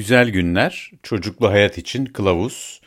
Güzel 0.00 0.30
Günler, 0.30 0.90
Çocuklu 1.02 1.48
Hayat 1.48 1.78
için 1.78 2.04
Kılavuz. 2.04 2.80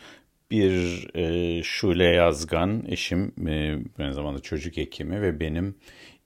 Bir 0.51 1.07
e, 1.15 1.63
Şule 1.63 2.03
Yazgan, 2.03 2.83
eşim, 2.87 3.47
e, 3.47 3.77
aynı 3.99 4.13
zamanda 4.13 4.39
çocuk 4.39 4.77
hekimi 4.77 5.21
ve 5.21 5.39
benim 5.39 5.75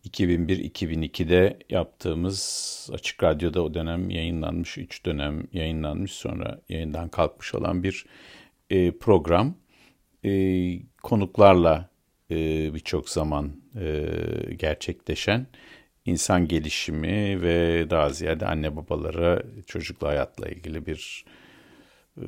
2001-2002'de 0.09 1.59
yaptığımız 1.69 2.89
Açık 2.93 3.23
Radyo'da 3.23 3.63
o 3.63 3.73
dönem 3.73 4.09
yayınlanmış, 4.09 4.77
3 4.77 5.05
dönem 5.05 5.47
yayınlanmış 5.53 6.11
sonra 6.11 6.61
yayından 6.69 7.09
kalkmış 7.09 7.55
olan 7.55 7.83
bir 7.83 8.05
e, 8.69 8.91
program. 8.91 9.55
E, 10.25 10.31
konuklarla 11.03 11.89
e, 12.31 12.35
birçok 12.73 13.09
zaman 13.09 13.51
e, 13.81 14.05
gerçekleşen 14.57 15.47
insan 16.07 16.47
gelişimi 16.47 17.41
ve 17.41 17.89
daha 17.89 18.09
ziyade 18.09 18.45
anne 18.45 18.75
babalara 18.75 19.43
çocukla 19.65 20.07
hayatla 20.07 20.49
ilgili 20.49 20.85
bir 20.85 21.25
e, 22.17 22.23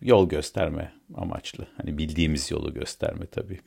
yol 0.00 0.28
gösterme 0.28 0.92
amaçlı. 1.14 1.66
Hani 1.76 1.98
bildiğimiz 1.98 2.50
yolu 2.50 2.74
gösterme 2.74 3.26
tabii. 3.26 3.60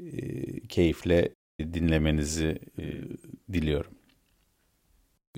E, 0.00 0.60
keyifle 0.68 1.34
dinlemenizi 1.60 2.58
e, 2.78 2.84
diliyorum. 3.52 3.92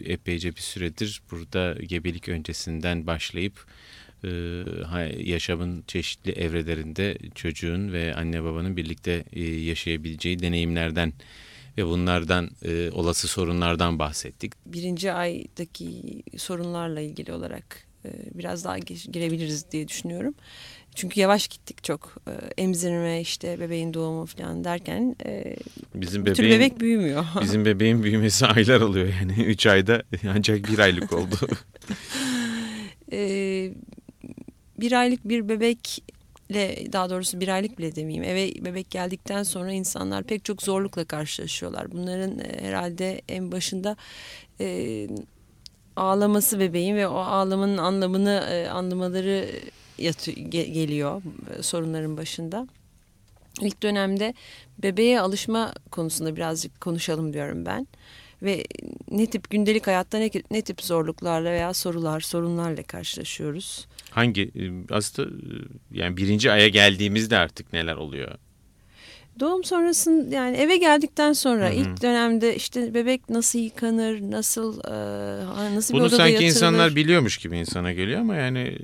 Epeyce 0.05 0.51
bir 0.57 0.61
süredir 0.61 1.23
burada 1.31 1.73
gebelik 1.73 2.29
öncesinden 2.29 3.07
başlayıp 3.07 3.67
e, 4.25 4.29
yaşamın 5.19 5.85
çeşitli 5.87 6.33
evrelerinde 6.33 7.19
çocuğun 7.35 7.93
ve 7.93 8.15
anne 8.15 8.45
babanın 8.45 8.77
birlikte 8.77 9.25
e, 9.33 9.45
yaşayabileceği 9.45 10.39
deneyimlerden 10.39 11.13
ve 11.79 11.87
bunlardan 11.87 12.51
e, 12.65 12.91
olası 12.91 13.29
sorunlardan 13.29 13.99
bahsettik. 13.99 14.53
Birinci 14.67 15.13
aydaki 15.13 16.23
sorunlarla 16.37 17.01
ilgili 17.01 17.33
olarak 17.33 17.87
e, 18.05 18.11
biraz 18.35 18.65
daha 18.65 18.79
girebiliriz 18.79 19.73
diye 19.73 19.89
düşünüyorum. 19.89 20.35
Çünkü 20.95 21.21
yavaş 21.21 21.49
gittik 21.49 21.85
çok. 21.85 22.15
E, 22.29 22.63
emzirme 22.63 23.21
işte 23.21 23.61
bebeğin 23.61 23.95
doğumu 23.95 24.27
falan 24.27 24.65
derken 24.65 25.17
e, 25.25 25.57
bizim 25.95 26.27
bebeğin, 26.27 26.53
bebek 26.53 26.81
büyümüyor. 26.81 27.25
bizim 27.43 27.65
bebeğin 27.65 28.03
büyümesi 28.03 28.47
aylar 28.47 28.81
oluyor 28.81 29.09
yani. 29.21 29.33
Üç 29.47 29.67
ayda 29.67 30.03
ancak 30.29 30.69
bir 30.69 30.79
aylık 30.79 31.13
oldu. 31.13 31.37
e, 33.13 33.73
bir 34.81 34.93
aylık 34.93 35.29
bir 35.29 35.49
bebek 35.49 36.03
daha 36.93 37.11
doğrusu 37.11 37.41
bir 37.41 37.49
aylık 37.49 37.79
bile 37.79 37.97
demeyeyim 37.97 38.25
eve 38.25 38.65
bebek 38.65 38.91
geldikten 38.91 39.43
sonra 39.43 39.73
insanlar 39.73 40.25
pek 40.25 40.45
çok 40.45 40.63
zorlukla 40.63 41.05
karşılaşıyorlar. 41.05 41.93
Bunların 41.93 42.39
e, 42.39 42.61
herhalde 42.61 43.23
en 43.29 43.53
başında 43.53 43.97
e, 44.61 45.09
ağlaması 45.97 46.61
bebeğin 46.61 46.97
ve 46.97 47.09
o 47.09 47.17
ağlamanın 47.17 47.79
anlamını 47.79 48.47
e, 48.51 48.69
anlamaları 48.69 49.49
yatı, 49.99 50.31
ge, 50.31 50.63
geliyor 50.63 51.23
e, 51.59 51.63
sorunların 51.63 52.17
başında. 52.17 52.69
İlk 53.61 53.83
dönemde 53.83 54.35
bebeğe 54.83 55.21
alışma 55.21 55.73
konusunda 55.91 56.37
birazcık 56.37 56.81
konuşalım 56.81 57.33
diyorum 57.33 57.67
ben. 57.67 57.87
Ve 58.43 58.65
ne 59.11 59.27
tip 59.27 59.51
gündelik 59.51 59.87
hayatta 59.87 60.19
ne, 60.19 60.31
ne 60.51 60.63
tip 60.63 60.83
zorluklarla 60.83 61.51
veya 61.51 61.75
sorular, 61.75 62.21
sorunlarla 62.21 62.83
karşılaşıyoruz? 62.83 63.87
Hangi 64.15 64.43
e, 64.43 64.95
aslında 64.95 65.29
e, 65.29 65.55
yani 65.93 66.17
birinci 66.17 66.53
aya 66.53 66.69
geldiğimizde 66.69 67.39
artık 67.39 67.73
neler 67.73 67.97
oluyor? 67.97 68.39
Doğum 69.41 69.65
sonrasında 69.65 70.35
yani 70.35 70.57
eve 70.57 70.77
geldikten 70.77 71.33
sonra 71.33 71.71
Hı 71.71 71.73
-hı. 71.73 71.75
ilk 71.75 72.03
dönemde 72.03 72.57
işte 72.57 72.95
bebek 72.95 73.29
nasıl 73.31 73.59
yıkanır, 73.59 74.21
nasıl 74.21 74.79
e, 74.79 75.75
nasıl 75.75 75.95
Bunu 75.95 76.03
bir 76.03 76.07
odada 76.07 76.17
sanki 76.17 76.33
yatırılır. 76.33 76.51
insanlar 76.55 76.97
biliyormuş 76.97 77.39
gibi 77.39 77.59
insana 77.59 77.93
geliyor 77.93 78.21
ama 78.21 78.35
yani 78.35 78.79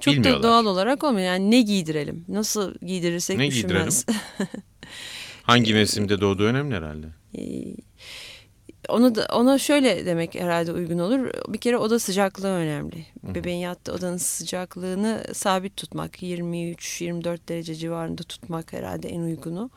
çok 0.00 0.24
da 0.24 0.42
doğal 0.42 0.66
olarak 0.66 1.04
olmuyor. 1.04 1.26
Yani 1.26 1.50
ne 1.50 1.60
giydirelim? 1.62 2.24
Nasıl 2.28 2.74
giydirirsek 2.86 3.38
ne 3.38 3.48
üşümez. 3.48 4.06
Hangi 5.42 5.74
mevsimde 5.74 6.20
doğduğu 6.20 6.44
önemli 6.44 6.74
herhalde. 6.74 7.06
Onu 8.90 9.14
da, 9.14 9.26
ona 9.32 9.58
şöyle 9.58 10.06
demek 10.06 10.34
herhalde 10.34 10.72
uygun 10.72 10.98
olur. 10.98 11.30
Bir 11.48 11.58
kere 11.58 11.76
oda 11.76 11.98
sıcaklığı 11.98 12.48
önemli. 12.48 13.06
Bebeğin 13.22 13.58
yattığı 13.58 13.92
odanın 13.92 14.16
sıcaklığını 14.16 15.24
sabit 15.32 15.76
tutmak. 15.76 16.22
23-24 16.22 17.38
derece 17.48 17.74
civarında 17.74 18.22
tutmak 18.22 18.72
herhalde 18.72 19.08
en 19.08 19.20
uygunu. 19.20 19.70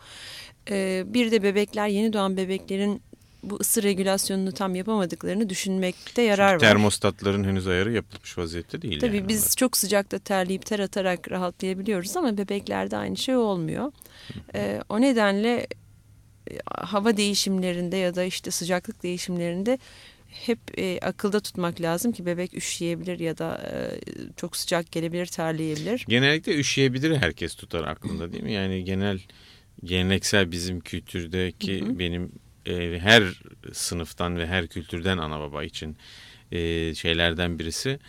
Ee, 0.70 1.04
bir 1.08 1.32
de 1.32 1.44
bebekler 1.44 1.88
yeni 1.88 2.14
doğan 2.14 2.38
bebeklerin 2.38 3.02
bu 3.44 3.58
ısı 3.60 3.84
regülasyonunu 3.84 4.52
tam 4.52 4.76
yapamadıklarını 4.76 5.50
düşünmekte 5.50 6.22
yarar 6.22 6.52
Çünkü 6.52 6.66
var. 6.66 6.70
Termostatların 6.70 7.44
henüz 7.44 7.68
ayarı 7.68 7.92
yapılmış 7.92 8.38
vaziyette 8.38 8.82
değil. 8.82 9.00
Tabii 9.00 9.16
yani 9.16 9.28
biz 9.28 9.42
onlar. 9.42 9.54
çok 9.58 9.78
sıcakta 9.78 10.20
terleyip 10.20 10.66
ter 10.66 10.80
atarak 10.80 11.32
rahatlayabiliyoruz 11.32 12.18
ama 12.18 12.38
bebeklerde 12.38 12.98
aynı 12.98 13.18
şey 13.18 13.36
olmuyor. 13.36 13.92
Ee, 14.56 14.82
o 14.90 15.02
nedenle 15.02 15.68
hava 16.66 17.18
değişimlerinde 17.18 17.98
ya 17.98 18.16
da 18.16 18.24
işte 18.24 18.52
sıcaklık 18.52 19.04
değişimlerinde 19.04 19.80
hep 20.28 20.60
e, 20.78 21.00
akılda 21.00 21.40
tutmak 21.40 21.82
lazım 21.82 22.12
ki 22.12 22.26
bebek 22.26 22.54
üşüyebilir 22.54 23.20
ya 23.20 23.38
da 23.38 23.62
e, 23.72 24.00
çok 24.38 24.58
sıcak 24.58 24.92
gelebilir, 24.92 25.26
terleyebilir. 25.26 26.06
Genellikle 26.08 26.56
üşüyebilir 26.56 27.18
herkes 27.18 27.56
tutar 27.56 27.84
aklında 27.84 28.32
değil 28.32 28.44
mi? 28.44 28.54
Yani 28.54 28.84
genel 28.84 29.20
geleneksel 29.84 30.52
bizim 30.52 30.80
kültürdeki 30.80 31.82
hı 31.82 31.86
hı. 31.86 32.00
benim 32.00 32.32
e, 32.66 33.00
her 33.00 33.24
sınıftan 33.74 34.38
ve 34.38 34.48
her 34.48 34.68
kültürden 34.68 35.18
ana 35.18 35.40
baba 35.40 35.64
için 35.64 35.98
e, 36.52 36.96
şeylerden 36.96 37.60
birisi 37.60 38.00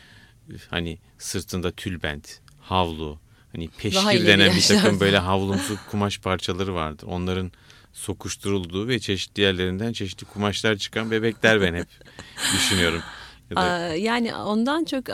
hani 0.68 0.98
sırtında 1.18 1.70
tülbent, 1.70 2.40
havlu, 2.60 3.18
hani 3.52 3.68
peşkir 3.68 4.26
denen 4.26 4.56
bir 4.56 4.62
takım 4.62 5.00
böyle 5.00 5.18
havlumsu 5.18 5.78
kumaş 5.90 6.18
parçaları 6.18 6.74
vardır. 6.74 7.06
Onların 7.06 7.52
sokuşturulduğu 7.94 8.88
ve 8.88 8.98
çeşitli 8.98 9.42
yerlerinden 9.42 9.92
çeşitli 9.92 10.24
kumaşlar 10.24 10.76
çıkan 10.76 11.10
bebekler 11.10 11.60
ben 11.60 11.74
hep 11.74 11.88
düşünüyorum. 12.54 13.02
Ya 13.50 13.56
da... 13.56 13.94
Yani 13.94 14.34
ondan 14.34 14.84
çok 14.84 15.04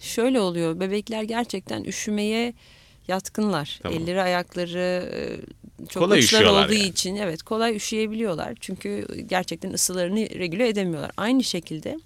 şöyle 0.00 0.40
oluyor. 0.40 0.80
Bebekler 0.80 1.22
gerçekten 1.22 1.84
üşümeye 1.84 2.54
yatkınlar. 3.08 3.80
Tamam. 3.82 3.98
Elleri, 3.98 4.22
ayakları 4.22 5.12
çok 5.88 6.02
kolay 6.02 6.18
uçlar 6.18 6.44
olduğu 6.44 6.72
yani. 6.72 6.88
için 6.88 7.16
evet 7.16 7.42
kolay 7.42 7.76
üşüyebiliyorlar. 7.76 8.54
Çünkü 8.60 9.06
gerçekten 9.26 9.72
ısılarını 9.72 10.20
regüle 10.20 10.68
edemiyorlar. 10.68 11.10
Aynı 11.16 11.44
şekilde 11.44 11.98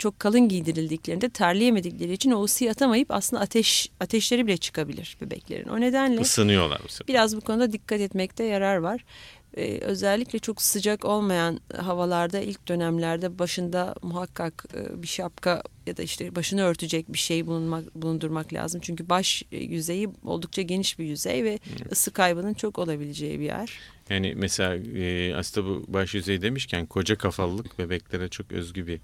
çok 0.00 0.20
kalın 0.20 0.48
giydirildiklerinde 0.48 1.28
terleyemedikleri 1.28 2.12
için 2.12 2.30
o 2.30 2.44
ısıyı 2.44 2.70
atamayıp 2.70 3.10
aslında 3.10 3.42
ateş 3.42 3.90
ateşleri 4.00 4.46
bile 4.46 4.56
çıkabilir 4.56 5.16
bebeklerin. 5.20 5.68
O 5.68 5.80
nedenle 5.80 6.20
ısınıyorlar. 6.20 6.80
Bu 6.84 7.08
biraz 7.08 7.36
bu 7.36 7.40
konuda 7.40 7.72
dikkat 7.72 8.00
etmekte 8.00 8.44
yarar 8.44 8.76
var. 8.76 9.04
Ee, 9.56 9.78
özellikle 9.80 10.38
çok 10.38 10.62
sıcak 10.62 11.04
olmayan 11.04 11.60
havalarda 11.76 12.40
ilk 12.40 12.68
dönemlerde 12.68 13.38
başında 13.38 13.94
muhakkak 14.02 14.64
e, 14.74 15.02
bir 15.02 15.06
şapka 15.08 15.62
ya 15.86 15.96
da 15.96 16.02
işte 16.02 16.34
başını 16.34 16.62
örtecek 16.62 17.12
bir 17.12 17.18
şey 17.18 17.46
bulunmak, 17.46 17.94
bulundurmak 17.94 18.52
lazım. 18.52 18.80
Çünkü 18.84 19.08
baş 19.08 19.42
yüzeyi 19.50 20.08
oldukça 20.24 20.62
geniş 20.62 20.98
bir 20.98 21.04
yüzey 21.04 21.44
ve 21.44 21.58
evet. 21.70 21.92
ısı 21.92 22.10
kaybının 22.10 22.54
çok 22.54 22.78
olabileceği 22.78 23.40
bir 23.40 23.44
yer. 23.44 23.78
Yani 24.10 24.34
mesela 24.36 24.76
e, 24.76 25.34
aslında 25.34 25.66
bu 25.66 25.84
baş 25.88 26.14
yüzeyi 26.14 26.42
demişken 26.42 26.86
koca 26.86 27.18
kafalılık 27.18 27.78
bebeklere 27.78 28.28
çok 28.28 28.52
özgü 28.52 28.86
bir 28.86 29.00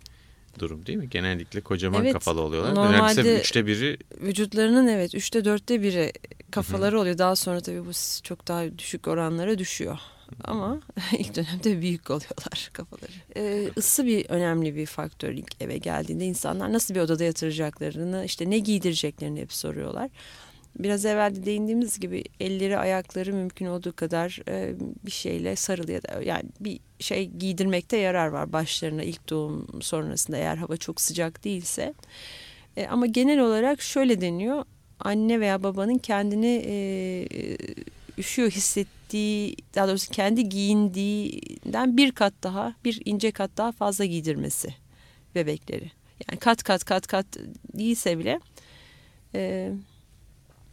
durum 0.59 0.87
değil 0.87 0.99
mi? 0.99 1.11
Genellikle 1.11 1.61
kocaman 1.61 2.03
evet, 2.03 2.13
kafalı 2.13 2.41
oluyorlar. 2.41 2.75
Normalde 2.75 3.03
Neredeyse 3.03 3.41
üçte 3.41 3.67
biri... 3.67 3.99
Vücutlarının 4.21 4.87
evet 4.87 5.15
üçte 5.15 5.45
dörtte 5.45 5.83
biri 5.83 6.13
kafaları 6.51 6.95
Hı 6.95 6.99
-hı. 6.99 7.01
oluyor. 7.01 7.19
Daha 7.19 7.37
sonra 7.37 7.61
tabii 7.61 7.87
bu 7.87 7.91
çok 8.23 8.49
daha 8.49 8.79
düşük 8.79 9.09
oranlara 9.09 9.59
düşüyor. 9.59 9.99
Ama 10.45 10.81
ilk 11.19 11.37
dönemde 11.37 11.81
büyük 11.81 12.11
oluyorlar 12.11 12.71
kafaları. 12.73 13.13
Ee, 13.37 13.71
ısı 13.77 14.07
bir 14.07 14.31
önemli 14.31 14.77
bir 14.77 14.87
faktör 14.87 15.33
ilk 15.33 15.63
eve 15.63 15.79
geldiğinde 15.79 16.25
insanlar 16.25 16.73
nasıl 16.73 16.95
bir 16.95 17.01
odada 17.01 17.25
yatıracaklarını 17.25 18.25
işte 18.25 18.51
ne 18.51 18.59
giydireceklerini 18.59 19.41
hep 19.41 19.53
soruyorlar. 19.53 20.11
Biraz 20.79 21.05
evvel 21.05 21.35
de 21.35 21.45
değindiğimiz 21.45 22.01
gibi 22.01 22.25
elleri 22.41 22.79
ayakları 22.79 23.33
mümkün 23.33 23.67
olduğu 23.67 23.97
kadar 23.97 24.41
e, 24.49 24.75
bir 25.07 25.11
şeyle 25.11 25.57
sarılı 25.57 25.93
ya 25.93 26.03
da 26.03 26.23
yani 26.23 26.45
bir 26.61 26.81
şey 27.01 27.27
giydirmekte 27.31 27.97
yarar 27.97 28.27
var 28.27 28.53
başlarına 28.53 29.03
ilk 29.03 29.31
doğum 29.31 29.83
sonrasında 29.83 30.37
eğer 30.37 30.57
hava 30.57 30.77
çok 30.77 31.01
sıcak 31.01 31.45
değilse. 31.45 31.95
E, 32.77 32.87
ama 32.87 33.07
genel 33.07 33.41
olarak 33.41 33.83
şöyle 33.83 34.21
deniyor 34.21 34.65
anne 35.01 35.41
veya 35.41 35.63
babanın 35.63 35.99
kendini 35.99 36.63
e, 36.67 37.27
üşüyor 38.19 38.51
hissettiği 38.51 39.57
daha 39.75 39.89
doğrusu 39.89 40.11
kendi 40.11 40.49
giyindiğinden 40.49 41.97
bir 41.97 42.13
kat 42.13 42.35
daha 42.43 42.75
bir 42.85 43.03
ince 43.05 43.31
kat 43.31 43.51
daha 43.57 43.73
fazla 43.73 44.05
giydirmesi 44.05 44.75
bebekleri. 45.35 45.91
Yani 46.29 46.39
kat 46.41 46.63
kat 46.63 46.85
kat 46.85 47.07
kat 47.07 47.27
değilse 47.75 48.19
bile 48.19 48.41
e, 49.35 49.73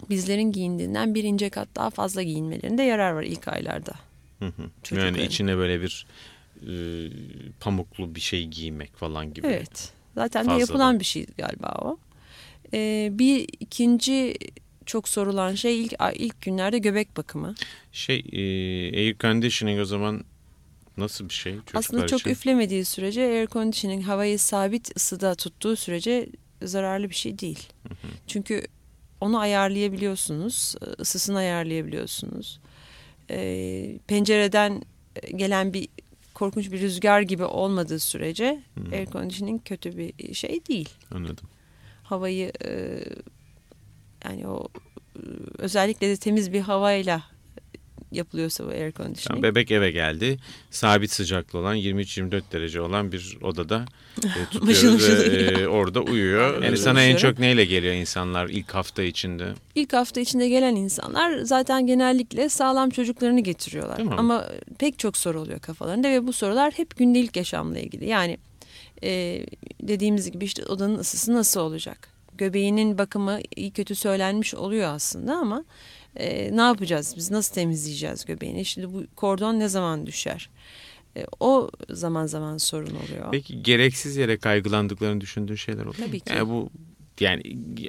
bizlerin 0.10 0.52
giyindiğinden 0.52 1.16
bir 1.16 1.24
ince 1.24 1.50
kat 1.50 1.68
daha 1.76 1.90
fazla 1.90 2.24
giyinmelerinde 2.24 2.84
yarar 2.84 3.12
var 3.12 3.24
ilk 3.24 3.48
aylarda. 3.48 3.94
Hı 4.40 4.46
hı. 4.46 4.96
Yani 4.96 5.22
içine 5.22 5.58
böyle 5.58 5.82
bir 5.82 6.06
e, 6.62 6.74
pamuklu 7.60 8.16
bir 8.16 8.20
şey 8.22 8.48
giymek 8.48 8.96
falan 8.96 9.34
gibi. 9.34 9.48
Evet. 9.48 9.92
Zaten 10.16 10.42
de 10.42 10.46
Fazladan. 10.46 10.60
yapılan 10.60 11.00
bir 11.00 11.06
şey 11.06 11.26
galiba 11.38 11.76
o. 11.82 11.98
Ee, 12.74 13.10
bir 13.12 13.48
ikinci 13.60 14.34
çok 14.86 15.10
sorulan 15.10 15.56
şey 15.56 15.82
ilk 15.82 15.94
ilk 16.16 16.42
günlerde 16.42 16.78
göbek 16.78 17.18
bakımı. 17.18 17.56
Şey 17.92 18.26
e, 18.32 18.40
air 19.00 19.18
conditioning 19.18 19.80
o 19.82 19.86
zaman 19.86 20.24
nasıl 20.98 21.30
bir 21.30 21.34
şey 21.34 21.54
çocuklar 21.54 21.80
Aslında 21.80 22.08
çok 22.08 22.20
için? 22.20 22.30
üflemediği 22.32 22.86
sürece 22.86 23.22
air 23.22 23.48
conditioning 23.48 24.06
havayı 24.06 24.40
sabit 24.40 24.98
ısıda 24.98 25.36
tuttuğu 25.36 25.76
sürece 25.76 26.30
zararlı 26.62 27.10
bir 27.10 27.16
şey 27.16 27.40
değil. 27.40 27.68
Çünkü 28.28 28.64
onu 29.24 29.40
ayarlayabiliyorsunuz, 29.40 30.76
ısısını 31.00 31.38
ayarlayabiliyorsunuz. 31.38 32.60
Ee, 33.30 34.00
pencereden 34.08 34.82
gelen 35.36 35.74
bir 35.74 35.88
korkunç 36.34 36.72
bir 36.72 36.82
rüzgar 36.82 37.22
gibi 37.22 37.44
olmadığı 37.44 38.00
sürece 38.00 38.62
Hmm. 38.74 38.94
air 38.94 39.06
conditioning 39.08 39.62
kötü 39.66 39.98
bir 39.98 40.34
şey 40.34 40.66
değil. 40.66 40.90
Anladım. 41.12 41.48
Havayı 42.04 42.52
e, 42.66 43.00
yani 44.26 44.48
o 44.48 44.68
e, 45.16 45.20
özellikle 45.58 46.10
de 46.10 46.18
temiz 46.18 46.54
bir 46.54 46.60
havayla 46.62 47.24
yapılıyorsa 48.14 48.66
bu 48.66 48.70
air 48.70 48.92
Tamam, 48.92 49.08
conditioning. 49.14 49.44
bebek 49.44 49.72
eve 49.72 49.92
geldi. 49.92 50.38
Sabit 50.72 51.12
sıcaklığı 51.12 51.60
olan 51.60 51.78
23-24 51.78 52.42
derece 52.52 52.82
olan 52.82 53.12
bir 53.12 53.38
odada 53.42 53.86
e, 54.24 54.46
tutuyoruz 54.52 55.10
ve 55.10 55.30
uyuyor. 55.30 55.60
e, 55.60 55.68
orada 55.68 56.02
uyuyor. 56.02 56.54
Yani 56.54 56.70
Mışıl 56.72 56.84
sana 56.84 57.02
en 57.04 57.16
çok 57.16 57.40
neyle 57.40 57.66
geliyor 57.66 57.94
insanlar 57.94 58.50
ilk 58.50 58.72
hafta 58.76 59.04
içinde? 59.04 59.54
İlk 59.76 59.94
hafta 59.94 60.22
içinde 60.22 60.50
gelen 60.50 60.76
insanlar 60.76 61.38
zaten 61.38 61.88
genellikle 61.88 62.50
sağlam 62.50 62.90
çocuklarını 62.90 63.40
getiriyorlar. 63.40 64.00
Mi? 64.00 64.14
Ama 64.18 64.48
pek 64.80 65.00
çok 65.00 65.18
soru 65.18 65.42
oluyor 65.42 65.60
kafalarında 65.60 66.10
ve 66.10 66.28
bu 66.28 66.34
sorular 66.34 66.74
hep 66.74 66.98
gündelik 66.98 67.38
yaşamla 67.38 67.80
ilgili. 67.80 68.06
Yani 68.08 68.38
e, 69.04 69.46
dediğimiz 69.82 70.32
gibi 70.32 70.46
işte 70.46 70.66
odanın 70.66 70.98
ısısı 70.98 71.34
nasıl 71.34 71.60
olacak? 71.60 72.13
Göbeğinin 72.38 72.98
bakımı 72.98 73.40
iyi 73.56 73.72
kötü 73.72 73.96
söylenmiş 73.96 74.56
oluyor 74.56 74.90
aslında 74.90 75.36
ama 75.36 75.64
e, 76.16 76.58
ne 76.58 76.62
yapacağız? 76.62 77.14
Biz 77.18 77.32
nasıl 77.32 77.56
temizleyeceğiz 77.56 78.26
göbeğini? 78.26 78.66
Şimdi 78.66 78.94
bu 78.94 79.04
kordon 79.16 79.60
ne 79.60 79.68
zaman 79.70 80.06
düşer? 80.06 80.50
E, 81.18 81.26
o 81.40 81.70
zaman 81.90 82.26
zaman 82.26 82.58
sorun 82.58 82.96
oluyor. 82.96 83.32
Peki 83.32 83.64
gereksiz 83.64 84.18
yere 84.18 84.38
kaygılandıklarını 84.38 85.22
düşündüğün 85.22 85.56
şeyler 85.56 85.86
oluyor? 85.86 86.08
Tabii 86.08 86.20
ki. 86.20 86.34
Yani 86.34 86.50
bu 86.50 86.70
yani 87.20 87.42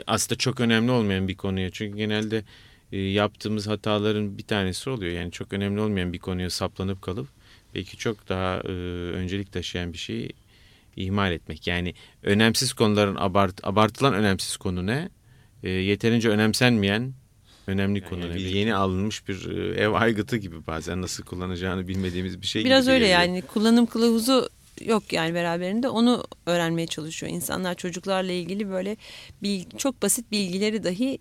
aslında 0.06 0.38
çok 0.38 0.60
önemli 0.60 0.90
olmayan 0.90 1.28
bir 1.28 1.34
konuya. 1.36 1.70
Çünkü 1.70 1.96
genelde 1.96 2.44
e, 2.92 2.98
yaptığımız 2.98 3.66
hataların 3.66 4.38
bir 4.38 4.42
tanesi 4.42 4.90
oluyor. 4.90 5.12
Yani 5.12 5.30
çok 5.30 5.52
önemli 5.52 5.80
olmayan 5.80 6.12
bir 6.12 6.18
konuya 6.18 6.50
saplanıp 6.50 7.02
kalıp 7.02 7.28
belki 7.74 7.96
çok 7.96 8.28
daha 8.28 8.56
e, 8.56 8.72
öncelik 9.12 9.52
taşıyan 9.52 9.92
bir 9.92 9.98
şeyi 9.98 10.32
ihmal 10.96 11.32
etmek. 11.32 11.66
Yani 11.66 11.94
önemsiz 12.22 12.72
konuların 12.72 13.16
abart, 13.16 13.64
abartılan 13.66 14.14
önemsiz 14.14 14.56
konu 14.56 14.86
ne? 14.86 15.08
E, 15.62 15.70
yeterince 15.70 16.28
önemsenmeyen 16.28 17.12
önemli 17.66 18.04
konu 18.04 18.30
ne? 18.30 18.34
Bir 18.34 18.40
yeni 18.40 18.74
alınmış 18.74 19.28
bir 19.28 19.50
e, 19.50 19.80
ev 19.82 19.92
aygıtı 19.92 20.36
gibi 20.36 20.66
bazen 20.66 21.02
nasıl 21.02 21.24
kullanacağını 21.24 21.88
bilmediğimiz 21.88 22.42
bir 22.42 22.46
şey 22.46 22.64
Biraz 22.64 22.84
gibi 22.84 22.94
öyle 22.94 23.06
yani 23.06 23.42
kullanım 23.42 23.86
kılavuzu 23.86 24.48
yok 24.80 25.12
yani 25.12 25.34
beraberinde 25.34 25.88
onu 25.88 26.24
öğrenmeye 26.46 26.86
çalışıyor. 26.86 27.32
İnsanlar 27.32 27.74
çocuklarla 27.74 28.32
ilgili 28.32 28.70
böyle 28.70 28.96
bilgi, 29.42 29.76
çok 29.78 30.02
basit 30.02 30.32
bilgileri 30.32 30.84
dahi 30.84 31.18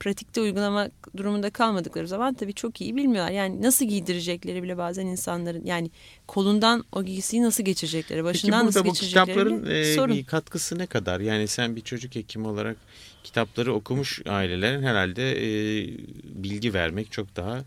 pratikte 0.00 0.40
uygulamak 0.40 0.92
durumunda 1.16 1.50
kalmadıkları 1.50 2.08
zaman 2.08 2.34
tabii 2.34 2.54
çok 2.54 2.80
iyi 2.80 2.96
bilmiyorlar. 2.96 3.32
Yani 3.32 3.62
nasıl 3.62 3.84
giydirecekleri 3.84 4.62
bile 4.62 4.78
bazen 4.78 5.06
insanların 5.06 5.64
yani 5.64 5.90
kolundan 6.26 6.84
o 6.92 7.02
giysiyi 7.02 7.42
nasıl 7.42 7.64
geçirecekleri, 7.64 8.24
başından 8.24 8.58
Peki 8.60 8.66
nasıl 8.66 8.80
bu 8.80 8.84
geçirecekleri 8.84 9.34
kitapların 9.34 9.66
e, 9.70 9.94
sorun. 9.94 10.14
bir 10.16 10.24
katkısı 10.24 10.78
ne 10.78 10.86
kadar? 10.86 11.20
Yani 11.20 11.48
sen 11.48 11.76
bir 11.76 11.80
çocuk 11.80 12.14
hekimi 12.14 12.46
olarak 12.46 12.76
kitapları 13.24 13.74
okumuş 13.74 14.22
ailelerin 14.26 14.82
herhalde 14.82 15.32
e, 15.32 15.86
bilgi 16.24 16.74
vermek 16.74 17.12
çok 17.12 17.36
daha 17.36 17.64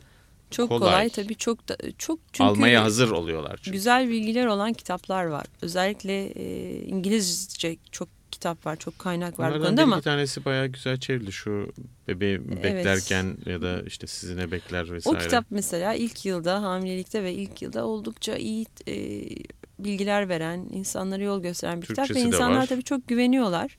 Çok 0.51 0.69
kolay. 0.69 0.91
kolay, 0.91 1.09
tabii 1.09 1.35
çok 1.35 1.69
da 1.69 1.77
çok 1.97 2.19
çünkü 2.33 2.49
almaya 2.49 2.83
hazır 2.83 3.11
oluyorlar. 3.11 3.57
Çünkü. 3.57 3.71
güzel 3.71 4.09
bilgiler 4.09 4.45
olan 4.45 4.73
kitaplar 4.73 5.25
var. 5.25 5.45
Özellikle 5.61 6.25
e, 6.25 6.73
İngilizce 6.85 7.77
çok 7.91 8.09
kitap 8.35 8.65
var, 8.65 8.75
çok 8.75 8.99
kaynak 8.99 9.39
var 9.39 9.51
bu 9.51 9.55
Onlardan 9.55 9.67
konuda 9.67 9.77
bir 9.77 9.83
ama 9.83 9.95
iki 9.95 10.03
tanesi 10.03 10.45
bayağı 10.45 10.67
güzel 10.67 10.99
çevrildi. 10.99 11.31
Şu 11.31 11.71
bebeği 12.07 12.63
beklerken 12.63 13.37
ya 13.45 13.61
da 13.61 13.81
işte 13.81 14.07
sizine 14.07 14.51
bekler 14.51 14.89
O 14.89 14.93
vesaire. 14.93 15.19
kitap 15.19 15.45
mesela 15.49 15.93
ilk 15.93 16.25
yılda 16.25 16.61
hamilelikte 16.63 17.23
ve 17.23 17.33
ilk 17.33 17.61
yılda 17.61 17.85
oldukça 17.85 18.35
iyi 18.35 18.65
e, 18.87 18.95
bilgiler 19.79 20.29
veren, 20.29 20.67
insanlara 20.71 21.23
yol 21.23 21.41
gösteren 21.41 21.81
bir 21.81 21.87
kitap 21.87 22.03
ve 22.03 22.07
Türkçesi 22.07 22.27
insanlar 22.27 22.57
var. 22.57 22.67
tabii 22.67 22.83
çok 22.83 23.07
güveniyorlar. 23.07 23.77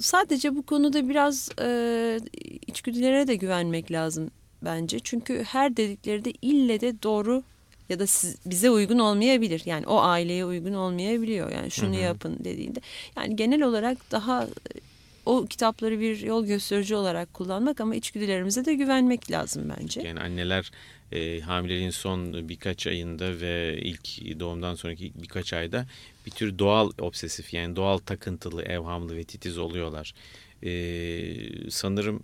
Sadece 0.00 0.56
bu 0.56 0.62
konuda 0.62 1.08
biraz 1.08 1.48
e, 1.60 2.20
içgüdülere 2.66 3.26
de 3.26 3.34
güvenmek 3.34 3.92
lazım 3.92 4.30
bence. 4.62 4.98
Çünkü 4.98 5.44
her 5.44 5.76
dedikleri 5.76 6.24
de 6.24 6.32
ille 6.42 6.80
de 6.80 7.02
doğru 7.02 7.42
ya 7.88 7.98
da 7.98 8.06
siz, 8.06 8.36
bize 8.46 8.70
uygun 8.70 8.98
olmayabilir. 8.98 9.62
Yani 9.64 9.86
o 9.86 10.00
aileye 10.00 10.44
uygun 10.44 10.74
olmayabiliyor. 10.74 11.52
Yani 11.52 11.70
şunu 11.70 11.94
Hı 11.94 11.98
hı. 11.98 12.02
yapın 12.02 12.36
dediğinde. 12.44 12.80
Yani 13.16 13.36
genel 13.36 13.62
olarak 13.62 13.98
daha 14.10 14.44
e, 14.44 14.80
o 15.26 15.46
kitapları 15.46 16.00
bir 16.00 16.20
yol 16.20 16.46
gösterici 16.46 16.96
olarak 16.96 17.34
kullanmak 17.34 17.80
ama 17.80 17.94
içgüdülerimize 17.94 18.64
de 18.64 18.74
güvenmek 18.74 19.30
lazım 19.30 19.72
bence. 19.80 20.00
Yani 20.00 20.20
anneler 20.20 20.70
e, 21.12 21.40
hamileliğin 21.40 21.90
son 21.90 22.48
birkaç 22.48 22.86
ayında 22.86 23.40
ve 23.40 23.78
ilk 23.82 24.40
doğumdan 24.40 24.74
sonraki 24.74 25.12
birkaç 25.14 25.52
ayda 25.52 25.86
bir 26.26 26.30
tür 26.30 26.58
doğal 26.58 26.90
obsesif 26.98 27.54
yani 27.54 27.76
doğal 27.76 27.98
takıntılı, 27.98 28.62
evhamlı 28.62 29.16
ve 29.16 29.24
titiz 29.24 29.58
oluyorlar. 29.58 30.14
E, 30.62 31.70
sanırım 31.70 32.22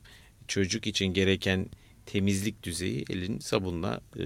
çocuk 0.49 0.87
için 0.87 1.07
gereken 1.07 1.67
temizlik 2.13 2.63
düzeyi 2.63 3.05
elin 3.11 3.39
sabunla 3.39 4.01
e, 4.19 4.25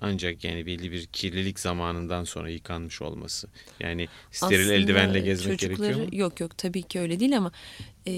ancak 0.00 0.44
yani 0.44 0.66
belli 0.66 0.92
bir 0.92 1.06
kirlilik 1.06 1.60
zamanından 1.60 2.24
sonra 2.24 2.50
yıkanmış 2.50 3.02
olması. 3.02 3.48
Yani 3.80 4.08
steril 4.32 4.60
Aslında 4.60 4.74
eldivenle 4.74 5.20
gezmek 5.20 5.58
gerekiyor 5.58 5.94
mu? 5.94 6.06
Yok 6.12 6.40
yok 6.40 6.58
tabii 6.58 6.82
ki 6.82 7.00
öyle 7.00 7.20
değil 7.20 7.36
ama 7.36 7.52
e, 8.06 8.12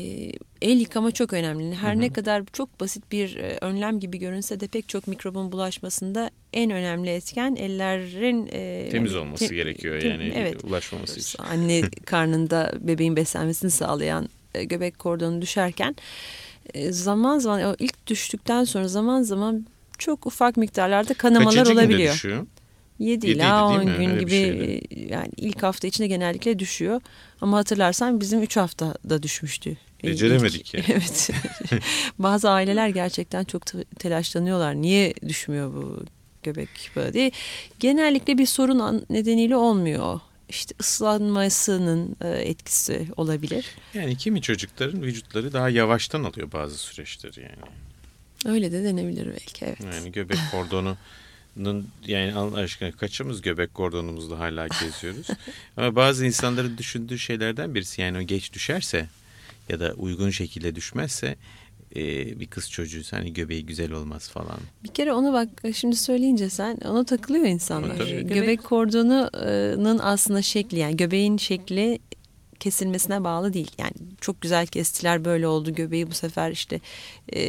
el 0.63 0.81
yıkama 0.81 1.11
çok 1.11 1.33
önemli. 1.33 1.75
Her 1.75 1.93
Hı 1.93 1.97
hı. 1.97 2.01
ne 2.01 2.13
kadar 2.13 2.43
çok 2.53 2.81
basit 2.81 3.13
bir 3.13 3.37
e, 3.37 3.59
önlem 3.61 4.01
gibi 4.01 4.19
görünse 4.19 4.61
de 4.61 4.67
pek 4.67 4.89
çok 4.89 5.07
mikrobun 5.07 5.53
bulaşmasında 5.53 6.31
en 6.53 6.71
önemli 6.71 7.11
etken 7.11 7.57
ellerin 7.57 8.49
e, 8.53 8.89
Temiz 8.91 9.17
olması 9.17 9.49
te- 9.49 9.55
gerekiyor 9.55 10.01
tem- 10.01 10.11
yani 10.11 10.33
Evet. 10.37 10.65
ulaşmaması 10.65 11.21
için. 11.21 11.43
Anne 11.43 11.83
karnında 12.05 12.73
bebeğin 12.81 13.17
beslenmesini 13.17 13.71
sağlayan 13.71 14.29
e, 14.55 14.65
göbek 14.65 14.99
kordonu 14.99 15.43
düşerken 15.43 15.91
e, 15.91 16.50
zaman 16.91 17.39
zaman 17.39 17.63
o 17.63 17.77
ilk 17.79 18.07
düştükten 18.07 18.65
sonra 18.65 18.89
zaman 18.89 19.23
zaman 19.23 19.67
çok 19.99 20.27
ufak 20.27 20.57
miktarlarda 20.57 21.15
kanamalar 21.15 21.55
Kaçıncı 21.55 21.73
olabiliyor. 21.81 22.15
düşüyor? 22.15 22.47
7 22.99 23.11
Yediydi 23.27 23.33
ila 23.39 23.69
değil 23.69 23.81
10 23.81 23.85
mi? 23.87 23.97
gün 23.99 24.11
Öyle 24.11 24.21
gibi 24.21 24.31
şeydi. 24.31 24.81
e, 24.91 25.01
yani 25.15 25.29
ilk 25.37 25.63
hafta 25.63 25.87
içinde 25.89 26.07
genellikle 26.09 26.59
düşüyor. 26.59 27.01
Ama 27.41 27.57
hatırlarsan 27.59 28.21
bizim 28.21 28.43
3 28.43 28.57
haftada 28.57 29.23
düşmüştü. 29.23 29.77
E, 30.05 30.07
Beceremedik 30.07 30.75
ilk- 30.75 30.75
yani. 30.75 30.85
Evet. 30.93 31.31
Bazı 32.19 32.51
aileler 32.51 32.89
gerçekten 32.89 33.45
çok 33.45 33.67
te- 33.67 33.85
telaşlanıyorlar. 33.85 34.75
Niye 34.75 35.15
düşmüyor 35.29 35.75
bu 35.75 36.05
göbek 36.43 36.69
bağı 36.97 37.13
diye. 37.13 37.31
Genellikle 37.81 38.39
bir 38.39 38.47
sorun 38.47 39.05
nedeniyle 39.11 39.57
olmuyor. 39.57 40.21
İşte 40.51 40.75
ıslanmasının 40.81 42.17
e, 42.21 42.29
etkisi 42.29 43.09
olabilir. 43.17 43.67
Yani 43.95 44.17
kimi 44.17 44.43
çocukların 44.43 45.03
vücutları 45.03 45.53
daha 45.53 45.69
yavaştan 45.69 46.25
alıyor 46.25 46.53
bazı 46.53 46.79
süreçleri 46.79 47.41
yani. 47.41 47.73
Öyle 48.47 48.73
de 48.73 48.85
denebilir 48.85 49.27
belki 49.27 49.65
evet. 49.65 49.81
Yani 49.95 50.13
göbek 50.13 50.39
kordonunun 50.51 51.89
yani 52.07 52.35
Allah 52.35 52.57
aşkına 52.57 52.93
kaçımız 52.93 53.43
göbek 53.43 53.75
kordonumuzda 53.75 54.39
hala 54.39 54.67
geziyoruz. 54.67 55.27
Ama 55.77 55.97
bazı 55.97 56.27
insanların 56.27 56.79
düşündüğü 56.79 57.19
şeylerden 57.19 57.75
birisi 57.75 58.01
yani 58.01 58.19
o 58.19 58.23
geç 58.23 58.53
düşerse 58.53 59.09
ya 59.69 59.81
da 59.81 59.93
uygun 59.93 60.31
şekilde 60.31 60.75
düşmezse 60.75 61.37
e, 61.97 62.41
bir 62.41 62.47
kız 62.47 62.71
çocuğu 62.71 63.03
hani 63.11 63.33
göbeği 63.33 63.67
güzel 63.67 63.93
olmaz 63.93 64.29
falan. 64.29 64.59
Bir 64.85 64.89
kere 64.89 65.13
onu 65.13 65.33
bak 65.33 65.49
şimdi 65.75 65.97
söyleyince 65.97 66.51
sen 66.51 66.77
ona 66.85 67.05
takılıyor 67.05 67.45
insanlar. 67.45 67.99
Tabii. 67.99 68.27
Göbek 68.27 68.65
kordonunun 68.65 69.99
aslında 69.99 70.43
şekli 70.43 70.79
yani 70.79 70.97
göbeğin 70.97 71.37
şekli 71.37 71.99
kesilmesine 72.61 73.25
bağlı 73.25 73.53
değil. 73.53 73.71
Yani 73.79 73.93
çok 74.21 74.41
güzel 74.41 74.67
kestiler 74.67 75.25
böyle 75.25 75.47
oldu 75.47 75.75
göbeği 75.75 76.07
bu 76.11 76.15
sefer 76.15 76.51
işte 76.51 76.81
e, 77.33 77.41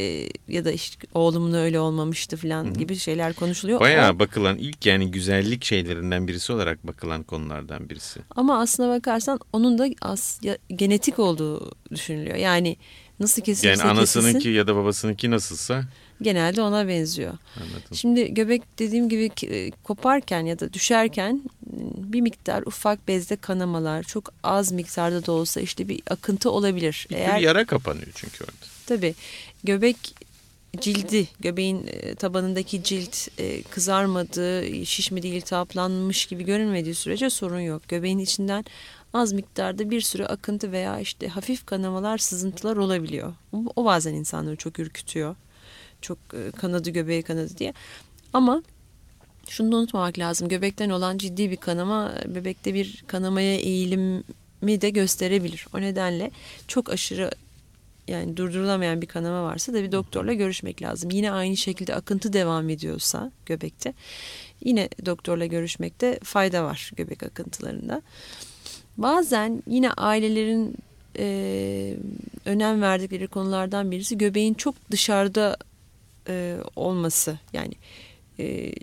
ya 0.48 0.66
da 0.66 0.72
işte 0.72 1.08
oğlumun 1.14 1.54
öyle 1.54 1.80
olmamıştı 1.80 2.38
falan 2.38 2.74
gibi 2.74 2.96
şeyler 2.96 3.34
konuşuluyor. 3.34 3.80
Bayağı 3.80 4.14
O- 4.16 4.20
bakılan 4.20 4.58
ilk 4.58 4.86
yani 4.86 5.12
güzellik 5.12 5.64
şeylerinden 5.64 6.28
birisi 6.28 6.54
olarak 6.54 6.88
bakılan 6.88 7.24
konulardan 7.24 7.90
birisi. 7.90 8.20
ama 8.36 8.60
aslına 8.60 8.90
bakarsan 8.98 9.40
onun 9.54 9.78
da 9.78 9.88
as, 10.02 10.40
ya- 10.44 10.58
genetik 10.76 11.20
olduğu 11.20 11.72
düşünülüyor. 11.92 12.36
Yani 12.38 12.78
nasıl 13.22 13.42
kesilirse 13.42 13.68
Yani 13.84 13.92
anasınınki 13.92 14.34
kesilsin. 14.34 14.58
ya 14.58 14.68
da 14.68 14.76
babasınınki 14.76 15.32
nasılsa 15.32 15.84
Genelde 16.22 16.62
ona 16.62 16.88
benziyor. 16.88 17.34
Anladım. 17.58 17.96
Şimdi 17.98 18.34
göbek 18.34 18.62
dediğim 18.80 19.10
gibi 19.10 19.32
e, 19.44 19.72
koparken 19.72 20.46
ya 20.46 20.60
da 20.60 20.74
düşerken 20.74 21.42
bir 21.98 22.22
miktar 22.22 22.62
ufak 22.64 23.08
bezde 23.08 23.36
kanamalar 23.36 24.04
çok 24.04 24.34
az 24.44 24.72
miktarda 24.72 25.26
da 25.26 25.32
olsa 25.32 25.62
işte 25.62 25.88
bir 25.90 26.02
akıntı 26.10 26.52
olabilir. 26.52 27.08
Bir 27.10 27.16
Eğer 27.16 27.40
yara 27.40 27.66
kapanıyor 27.66 28.08
çünkü 28.16 28.44
orada. 28.44 28.56
tabii 28.88 29.16
göbek 29.64 29.98
cildi 30.82 31.28
göbeğin 31.40 31.88
e, 31.88 32.16
tabanındaki 32.16 32.84
cilt 32.84 33.28
e, 33.40 33.62
kızarmadığı, 33.64 34.86
şişmedi, 34.86 35.28
iltihaplanmış 35.28 36.26
gibi 36.26 36.44
görünmediği 36.46 36.96
sürece 36.96 37.30
sorun 37.30 37.60
yok. 37.60 37.82
Göbeğin 37.88 38.20
içinden 38.20 38.66
az 39.14 39.34
miktarda 39.34 39.90
bir 39.90 40.02
sürü 40.02 40.26
akıntı 40.26 40.72
veya 40.72 41.00
işte 41.00 41.28
hafif 41.28 41.66
kanamalar, 41.66 42.18
sızıntılar 42.18 42.78
olabiliyor. 42.78 43.34
O, 43.76 43.86
bazen 43.86 44.14
insanları 44.14 44.56
çok 44.56 44.80
ürkütüyor. 44.80 45.36
Çok 46.02 46.18
e, 46.34 46.52
kanadı 46.52 46.90
göbeği 46.90 47.24
kanadı 47.24 47.58
diye. 47.58 47.74
Ama 48.34 48.64
şunu 49.50 49.72
da 49.72 49.76
unutmamak 49.76 50.20
lazım. 50.20 50.50
Göbekten 50.50 50.90
olan 50.90 51.18
ciddi 51.18 51.52
bir 51.52 51.58
kanama 51.58 52.14
bebekte 52.26 52.74
bir 52.74 53.04
kanamaya 53.08 53.56
eğilimi 53.56 54.82
de 54.82 54.90
gösterebilir. 54.90 55.68
O 55.74 55.82
nedenle 55.82 56.32
çok 56.68 56.90
aşırı 56.90 57.32
yani 58.08 58.38
durdurulamayan 58.38 59.02
bir 59.02 59.08
kanama 59.08 59.44
varsa 59.44 59.74
da 59.74 59.84
bir 59.84 59.92
doktorla 59.92 60.34
görüşmek 60.34 60.82
lazım. 60.82 61.12
Yine 61.12 61.32
aynı 61.32 61.58
şekilde 61.58 61.96
akıntı 61.96 62.34
devam 62.34 62.70
ediyorsa 62.70 63.32
göbekte 63.46 63.94
yine 64.66 64.90
doktorla 65.06 65.46
görüşmekte 65.46 66.20
fayda 66.24 66.64
var 66.64 66.92
göbek 66.96 67.24
akıntılarında. 67.24 68.02
Bazen 68.98 69.64
yine 69.68 69.92
ailelerin 69.92 70.76
e, 71.18 71.96
önem 72.46 72.82
verdikleri 72.82 73.28
konulardan 73.28 73.92
birisi 73.92 74.18
göbeğin 74.18 74.54
çok 74.54 74.76
dışarıda 74.92 75.58
e, 76.28 76.58
olması. 76.76 77.40
Yani 77.54 77.74
e, 78.40 78.74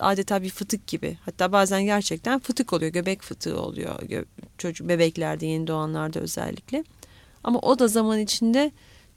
adeta 0.00 0.42
bir 0.42 0.50
fıtık 0.50 0.86
gibi. 0.86 1.18
Hatta 1.24 1.52
bazen 1.52 1.84
gerçekten 1.84 2.38
fıtık 2.38 2.72
oluyor. 2.72 2.92
Göbek 2.92 3.22
fıtığı 3.22 3.60
oluyor. 3.60 3.98
Gö 4.02 4.24
çocuk 4.58 4.88
bebeklerde, 4.88 5.46
yeni 5.46 5.66
doğanlarda 5.66 6.20
özellikle. 6.20 6.84
Ama 7.44 7.58
o 7.58 7.78
da 7.78 7.88
zaman 7.88 8.18
içinde 8.18 8.72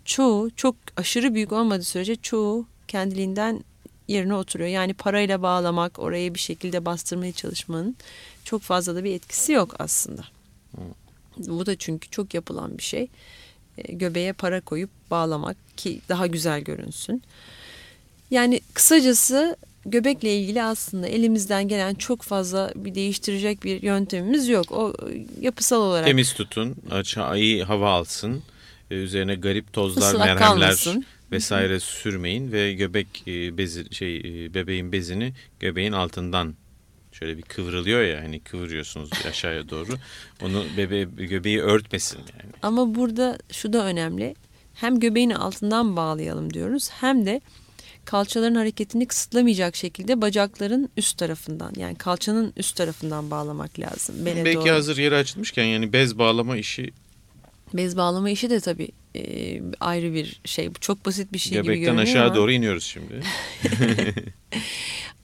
çoğu 0.05 0.51
çok 0.55 0.75
aşırı 0.97 1.33
büyük 1.33 1.51
olmadığı 1.51 1.83
sürece 1.83 2.15
çoğu 2.15 2.65
kendiliğinden 2.87 3.63
yerine 4.07 4.35
oturuyor. 4.35 4.69
Yani 4.69 4.93
parayla 4.93 5.41
bağlamak, 5.41 5.99
oraya 5.99 6.33
bir 6.33 6.39
şekilde 6.39 6.85
bastırmaya 6.85 7.31
çalışmanın 7.31 7.95
çok 8.43 8.61
fazla 8.61 8.95
da 8.95 9.03
bir 9.03 9.15
etkisi 9.15 9.51
yok 9.51 9.75
aslında. 9.79 10.23
Bu 11.37 11.65
da 11.65 11.75
çünkü 11.75 12.09
çok 12.09 12.33
yapılan 12.33 12.77
bir 12.77 12.83
şey. 12.83 13.07
E, 13.77 13.93
göbeğe 13.93 14.33
para 14.33 14.61
koyup 14.61 14.89
bağlamak 15.11 15.57
ki 15.77 16.01
daha 16.09 16.27
güzel 16.27 16.61
görünsün. 16.61 17.23
Yani 18.31 18.61
kısacası 18.73 19.57
göbekle 19.85 20.35
ilgili 20.37 20.63
aslında 20.63 21.07
elimizden 21.07 21.67
gelen 21.67 21.95
çok 21.95 22.21
fazla 22.21 22.71
bir 22.75 22.95
değiştirecek 22.95 23.63
bir 23.63 23.81
yöntemimiz 23.81 24.49
yok. 24.49 24.71
O 24.71 24.93
yapısal 25.41 25.81
olarak. 25.81 26.05
Temiz 26.07 26.33
tutun, 26.33 26.75
iyi 27.35 27.63
hava 27.63 27.91
alsın, 27.91 28.43
e, 28.91 28.95
üzerine 28.95 29.35
garip 29.35 29.73
tozlar, 29.73 30.07
Islak 30.07 30.19
merhemler 30.19 30.47
kalmasın. 30.47 31.05
vesaire 31.31 31.79
sürmeyin 31.79 32.51
ve 32.51 32.73
göbek 32.73 33.07
e, 33.27 33.57
bezi 33.57 33.95
şey 33.95 34.17
e, 34.17 34.53
bebeğin 34.53 34.91
bezini 34.91 35.33
göbeğin 35.59 35.91
altından 35.91 36.55
şöyle 37.13 37.37
bir 37.37 37.41
kıvrılıyor 37.41 38.03
ya 38.03 38.21
hani 38.21 38.39
kıvırıyorsunuz 38.39 39.09
aşağıya 39.29 39.69
doğru. 39.69 39.91
Onu 40.41 40.63
bebe 40.77 41.03
göbeği 41.03 41.61
örtmesin 41.61 42.17
yani. 42.19 42.51
Ama 42.61 42.95
burada 42.95 43.37
şu 43.51 43.73
da 43.73 43.85
önemli. 43.85 44.35
Hem 44.73 44.99
göbeğin 44.99 45.29
altından 45.29 45.95
bağlayalım 45.95 46.53
diyoruz 46.53 46.89
hem 46.91 47.25
de 47.25 47.41
kalçaların 48.05 48.55
hareketini 48.55 49.05
kısıtlamayacak 49.05 49.75
şekilde 49.75 50.21
bacakların 50.21 50.89
üst 50.97 51.17
tarafından 51.17 51.73
yani 51.77 51.95
kalçanın 51.95 52.53
üst 52.57 52.75
tarafından 52.75 53.31
bağlamak 53.31 53.79
lazım. 53.79 54.25
Bele 54.25 54.45
Belki 54.45 54.59
doğru. 54.59 54.69
hazır 54.69 54.97
yere 54.97 55.15
açılmışken 55.17 55.63
yani 55.63 55.93
bez 55.93 56.17
bağlama 56.17 56.57
işi 56.57 56.91
Bez 57.73 57.97
bağlama 57.97 58.29
işi 58.29 58.49
de 58.49 58.59
tabii 58.59 58.89
e, 59.15 59.61
ayrı 59.79 60.13
bir 60.13 60.41
şey. 60.45 60.69
Bu 60.75 60.79
Çok 60.79 61.05
basit 61.05 61.33
bir 61.33 61.39
şey 61.39 61.51
gibi 61.51 61.63
göbekten 61.63 61.85
görünüyor 61.95 62.03
aşağı 62.15 62.25
ama 62.25 62.35
doğru 62.35 62.51
iniyoruz 62.51 62.83
şimdi. 62.83 63.21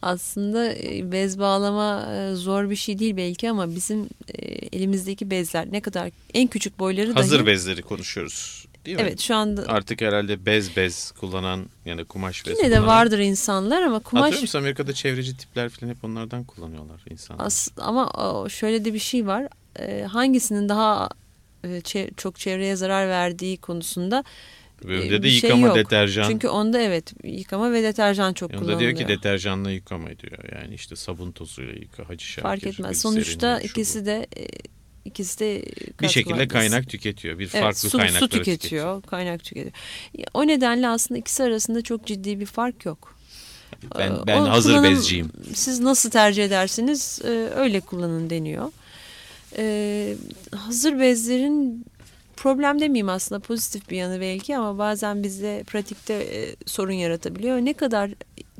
aslında 0.01 0.73
e, 0.73 1.11
bez 1.11 1.39
bağlama 1.39 2.13
e, 2.15 2.35
zor 2.35 2.69
bir 2.69 2.75
şey 2.75 2.99
değil 2.99 3.17
belki 3.17 3.49
ama 3.49 3.75
bizim 3.75 4.09
e, 4.27 4.41
elimizdeki 4.77 5.29
bezler 5.31 5.71
ne 5.71 5.81
kadar 5.81 6.11
en 6.33 6.47
küçük 6.47 6.79
boyları 6.79 7.13
Hazır 7.13 7.39
dahi 7.39 7.45
bezleri 7.47 7.81
konuşuyoruz. 7.81 8.65
Değil 8.85 8.97
mi? 8.97 9.03
Evet 9.03 9.19
şu 9.19 9.35
anda 9.35 9.65
Artık 9.67 10.01
herhalde 10.01 10.45
bez 10.45 10.75
bez 10.75 11.11
kullanan 11.11 11.65
yani 11.85 12.05
kumaş 12.05 12.47
bez 12.47 12.57
yine 12.57 12.71
de 12.71 12.75
kullanan- 12.75 12.87
vardır 12.87 13.19
insanlar 13.19 13.81
ama 13.81 13.95
Hatırlıyor 13.95 14.25
kumaş 14.25 14.41
musun 14.41 14.59
Amerika'da 14.59 14.93
çevreci 14.93 15.37
tipler 15.37 15.69
falan 15.69 15.91
hep 15.91 16.03
onlardan 16.03 16.43
kullanıyorlar 16.43 17.01
insanlar. 17.09 17.45
as, 17.45 17.67
ama 17.77 18.11
şöyle 18.49 18.85
de 18.85 18.93
bir 18.93 18.99
şey 18.99 19.27
var. 19.27 19.47
Hangisinin 20.07 20.69
daha 20.69 21.09
çok 22.17 22.39
çevreye 22.39 22.75
zarar 22.75 23.07
verdiği 23.09 23.57
konusunda 23.57 24.23
e, 24.85 24.87
de 24.87 25.23
bir 25.23 25.29
şey 25.29 25.49
yıkama 25.49 25.67
yok. 25.67 25.75
deterjan. 25.75 26.29
Çünkü 26.29 26.47
onda 26.47 26.81
evet 26.81 27.13
yıkama 27.23 27.71
ve 27.71 27.83
deterjan 27.83 28.33
çok 28.33 28.51
Yanında 28.53 28.65
kullanılıyor. 28.65 28.95
diyor 28.97 29.07
ki 29.07 29.13
deterjanla 29.13 29.71
yıkama 29.71 30.07
diyor. 30.07 30.61
Yani 30.61 30.73
işte 30.75 30.95
sabun 30.95 31.31
tozuyla 31.31 31.73
yıka, 31.73 32.09
hacı 32.09 32.25
şakir. 32.25 32.41
Fark 32.41 32.63
etmez. 32.67 33.01
Sonuçta 33.01 33.59
ikisi 33.61 34.05
de 34.05 34.27
e, 34.37 34.47
ikisi 35.05 35.39
de 35.39 35.65
bir 36.01 36.07
şekilde 36.07 36.33
maddesi. 36.33 36.47
kaynak 36.49 36.89
tüketiyor. 36.89 37.39
Bir 37.39 37.49
Evet, 37.53 37.61
farklı 37.63 37.89
su, 37.89 37.97
kaynakları 37.97 38.21
su 38.21 38.29
tüketiyor, 38.29 39.01
kaynak 39.03 39.43
tüketiyor. 39.43 39.73
O 40.33 40.47
nedenle 40.47 40.87
aslında 40.87 41.19
ikisi 41.19 41.43
arasında 41.43 41.81
çok 41.81 42.05
ciddi 42.05 42.39
bir 42.39 42.45
fark 42.45 42.85
yok. 42.85 43.15
Ben, 43.97 44.11
Ee, 44.11 44.27
ben 44.27 44.41
o 44.41 44.49
hazır 44.49 44.69
kullanım- 44.73 44.91
bezciyim. 44.91 45.31
Siz 45.53 45.79
nasıl 45.79 46.09
tercih 46.09 46.45
edersiniz 46.45 47.21
e, 47.25 47.27
öyle 47.55 47.79
kullanın 47.79 48.29
deniyor. 48.29 48.71
E, 49.57 50.15
hazır 50.55 50.99
bezlerin 50.99 51.85
problem 52.37 52.79
demeyeyim 52.79 53.09
aslında 53.09 53.39
pozitif 53.39 53.89
bir 53.89 53.97
yanı 53.97 54.21
belki 54.21 54.57
ama 54.57 54.77
bazen 54.77 55.23
bizde 55.23 55.63
pratikte 55.67 56.13
e, 56.13 56.55
sorun 56.65 56.91
yaratabiliyor. 56.91 57.57
Ne 57.57 57.73
kadar 57.73 58.11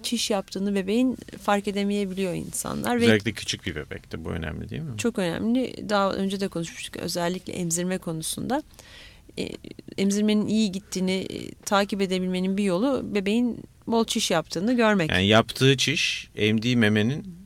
çiş 0.03 0.29
yaptığını 0.29 0.75
bebeğin 0.75 1.17
fark 1.41 1.67
edemeyebiliyor 1.67 2.34
insanlar 2.34 3.01
ve 3.01 3.03
Özellikle 3.03 3.31
küçük 3.31 3.65
bir 3.65 3.75
bebekte 3.75 4.25
bu 4.25 4.29
önemli 4.29 4.69
değil 4.69 4.81
mi? 4.81 4.98
çok 4.98 5.19
önemli. 5.19 5.89
Daha 5.89 6.13
önce 6.13 6.39
de 6.39 6.48
konuşmuştuk 6.48 6.98
özellikle 6.98 7.53
emzirme 7.53 7.98
konusunda. 7.98 8.63
E, 9.38 9.50
emzirmenin 9.98 10.48
iyi 10.48 10.72
gittiğini 10.72 11.12
e, 11.12 11.51
takip 11.65 12.01
edebilmenin 12.01 12.58
bir 12.58 12.63
yolu 12.63 13.01
bebeğin 13.15 13.63
bol 13.88 14.05
çiş 14.05 14.31
yaptığını 14.31 14.74
görmek. 14.74 15.12
Yani 15.12 15.27
yaptığı 15.27 15.77
çiş 15.77 16.29
emdiği 16.36 16.77
memenin 16.77 17.38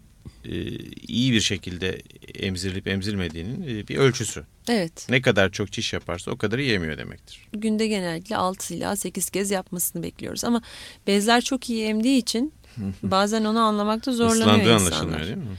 iyi 1.07 1.33
bir 1.33 1.41
şekilde 1.41 2.01
emzirilip 2.35 2.87
emzirmediğinin 2.87 3.61
e, 3.63 3.87
bir 3.87 3.97
ölçüsü. 3.97 4.43
Evet. 4.69 5.07
Ne 5.09 5.21
kadar 5.21 5.51
çok 5.51 5.71
çiş 5.71 5.93
yaparsa 5.93 6.31
o 6.31 6.37
kadar 6.37 6.59
yemiyor 6.59 6.97
demektir. 6.97 7.47
Günde 7.53 7.87
genellikle 7.87 8.37
6 8.37 8.73
ila 8.73 8.95
8 8.95 9.29
kez 9.29 9.51
yapmasını 9.51 10.03
bekliyoruz. 10.03 10.43
Ama 10.43 10.61
bezler 11.07 11.41
çok 11.41 11.69
iyi 11.69 11.85
emdiği 11.85 12.17
için 12.17 12.53
bazen 13.03 13.45
onu 13.45 13.59
anlamakta 13.59 14.11
zorlanıyor 14.13 14.35
Islandığı 14.47 14.73
insanlar. 14.73 14.91
anlaşılmıyor 14.91 15.25
değil 15.27 15.37
mi? 15.37 15.57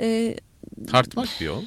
E, 0.00 0.36
Tartmak 0.90 1.28
bir 1.40 1.46
yol. 1.46 1.62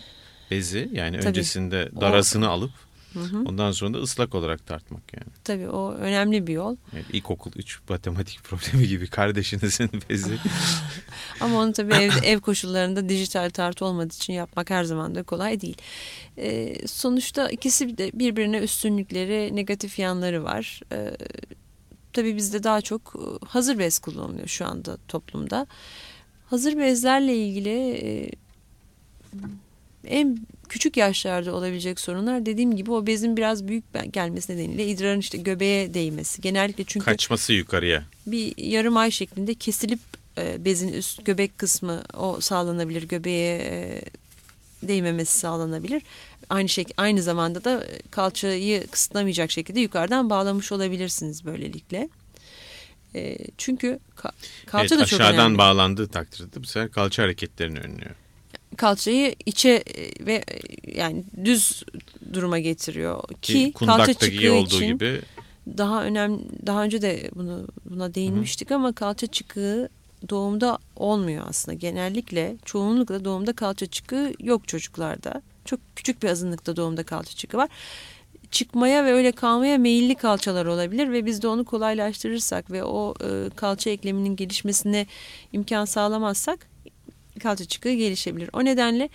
Bezi 0.52 0.90
yani 0.94 1.18
Tabii. 1.18 1.28
öncesinde 1.30 1.90
O- 1.96 2.02
darasını 2.02 2.48
alıp 2.48 2.72
hı 3.18 3.38
hı, 3.38 3.44
ondan 3.46 3.72
sonra 3.72 3.94
da 3.94 3.98
ıslak 3.98 4.36
olarak 4.36 4.68
tartmak 4.68 5.14
yani. 5.14 5.28
tabii 5.44 5.70
o 5.70 5.94
önemli 5.94 6.48
bir 6.48 6.54
yol. 6.54 6.76
yani 6.94 7.06
ilkokul 7.14 7.52
3 7.56 7.80
matematik 7.90 8.44
problemi 8.44 8.88
gibi 8.88 9.08
kardeşinizin 9.08 9.90
bezi. 10.10 10.38
Ama 11.42 11.58
onu 11.58 11.74
tabii 11.74 11.94
ev, 11.94 12.12
ev 12.24 12.40
koşullarında 12.40 13.10
dijital 13.10 13.50
tartı 13.50 13.86
olmadığı 13.86 14.16
için 14.16 14.34
yapmak 14.34 14.70
her 14.70 14.84
zaman 14.84 15.16
da 15.16 15.24
kolay 15.24 15.62
değil. 15.62 15.78
Ee, 16.38 16.88
sonuçta 16.88 17.50
ikisi 17.50 17.98
de 17.98 18.12
birbirine 18.14 18.58
üstünlükleri, 18.58 19.56
negatif 19.56 20.00
yanları 20.00 20.44
var. 20.44 20.82
Ee, 20.92 21.18
tabii 22.14 22.36
bizde 22.36 22.64
daha 22.64 22.82
çok 22.82 23.16
e, 23.16 23.46
hazır 23.46 23.80
bez 23.80 24.00
kullanılıyor 24.00 24.48
şu 24.48 24.66
anda 24.66 24.98
toplumda. 25.08 25.68
Hazır 26.46 26.78
bezlerle 26.78 27.38
ilgili 27.38 27.92
e, 27.92 28.32
en 30.06 30.40
küçük 30.70 30.98
yaşlarda 30.98 31.56
olabilecek 31.56 32.00
sorunlar 32.00 32.46
dediğim 32.46 32.76
gibi 32.76 32.92
o 32.92 33.08
bezin 33.08 33.38
biraz 33.38 33.68
büyük 33.68 33.84
gelmesi 34.14 34.54
nedeniyle 34.54 34.88
idrarın 34.88 35.20
işte 35.20 35.38
göbeğe 35.38 35.94
değmesi. 35.94 36.42
Genellikle 36.42 36.84
çünkü 36.84 37.06
Kaçması 37.06 37.54
yukarıya. 37.54 38.04
bir 38.28 38.54
yarım 38.58 38.98
ay 38.98 39.12
şeklinde 39.12 39.54
kesilip 39.54 40.00
e, 40.38 40.66
bezin 40.66 40.94
üst 40.94 41.26
göbek 41.26 41.58
kısmı 41.58 42.04
o 42.18 42.42
sağlanabilir 42.42 43.04
göbeğe 43.04 43.58
e, 43.58 44.02
değmemesi 44.88 45.38
sağlanabilir 45.40 46.02
aynı 46.50 46.70
şey 46.70 46.86
aynı 46.98 47.22
zamanda 47.24 47.64
da 47.64 47.84
kalçayı 48.12 48.88
kısıtlamayacak 48.88 49.52
şekilde 49.52 49.80
yukarıdan 49.80 50.30
bağlamış 50.30 50.72
olabilirsiniz 50.72 51.46
böylelikle 51.46 52.10
E, 53.16 53.38
çünkü 53.58 54.00
ka- 54.18 54.32
kalça 54.66 54.96
Evet, 54.96 55.02
da 55.04 55.06
çok 55.06 55.22
aşağıdan 55.22 55.40
önemli 55.46 55.58
bağlandığı 55.58 56.08
takdirde 56.08 56.64
bu 56.64 56.68
sefer 56.68 56.92
kalça 56.92 57.24
hareketlerini 57.24 57.80
önlüyor. 57.80 58.12
Kalçayı 58.78 59.36
içe 59.46 59.70
e, 59.70 60.26
ve 60.26 60.34
e, 60.34 60.60
yani 61.00 61.24
düz 61.46 61.84
duruma 62.34 62.60
getiriyor 62.60 63.24
ki 63.42 63.74
kalça 63.74 64.14
çıkığı 64.14 64.54
olduğu 64.54 64.66
için 64.66 64.88
gibi 64.88 65.22
daha 65.78 66.04
önemli 66.04 66.40
daha 66.66 66.84
önce 66.84 67.02
de 67.02 67.30
bunu 67.36 67.68
buna 67.86 68.16
değinmiştik 68.16 68.70
Hı. 68.70 68.76
ama 68.76 68.94
kalça 68.94 69.28
çıkığı 69.28 69.90
doğumda 70.30 70.78
olmuyor 70.96 71.46
aslında. 71.50 71.76
Genellikle 71.76 72.56
çoğunlukla 72.66 73.26
doğumda 73.26 73.54
kalça 73.54 73.86
çıkığı 73.86 74.34
yok 74.40 74.68
çocuklarda. 74.68 75.42
Çok 75.66 75.80
küçük 75.96 76.24
bir 76.24 76.30
azınlıkta 76.30 76.76
doğumda 76.76 77.04
kalça 77.04 77.36
çıkığı 77.36 77.58
var. 77.58 77.70
Çıkmaya 78.52 79.06
ve 79.06 79.14
öyle 79.14 79.32
kalmaya 79.32 79.78
meyilli 79.78 80.16
kalçalar 80.16 80.66
olabilir 80.66 81.12
ve 81.12 81.26
biz 81.26 81.42
de 81.42 81.48
onu 81.48 81.66
kolaylaştırırsak 81.66 82.72
ve 82.72 82.84
o 82.84 83.14
e, 83.24 83.50
kalça 83.56 83.90
ekleminin 83.90 84.36
gelişmesine 84.36 85.08
imkan 85.54 85.86
sağlamazsak 85.86 86.68
kalça 87.40 87.66
çıkığı 87.66 87.94
gelişebilir. 87.94 88.50
O 88.54 88.66
nedenle 88.66 89.10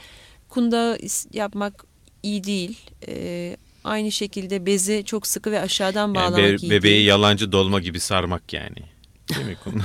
kunda 0.49 0.99
yapmak 1.33 1.85
iyi 2.23 2.45
değil. 2.45 2.79
E, 3.09 3.57
aynı 3.85 4.13
şekilde 4.13 4.67
bezi 4.67 5.03
çok 5.07 5.27
sıkı 5.27 5.51
ve 5.51 5.61
aşağıdan 5.61 6.15
bağlamak 6.15 6.39
yani 6.39 6.53
be, 6.53 6.57
iyi 6.57 6.71
Bebeği 6.71 6.95
değil. 6.95 7.07
yalancı 7.07 7.53
dolma 7.53 7.81
gibi 7.81 8.01
sarmak 8.01 8.53
yani. 8.53 8.93
Değil 9.29 9.47
mi 9.47 9.57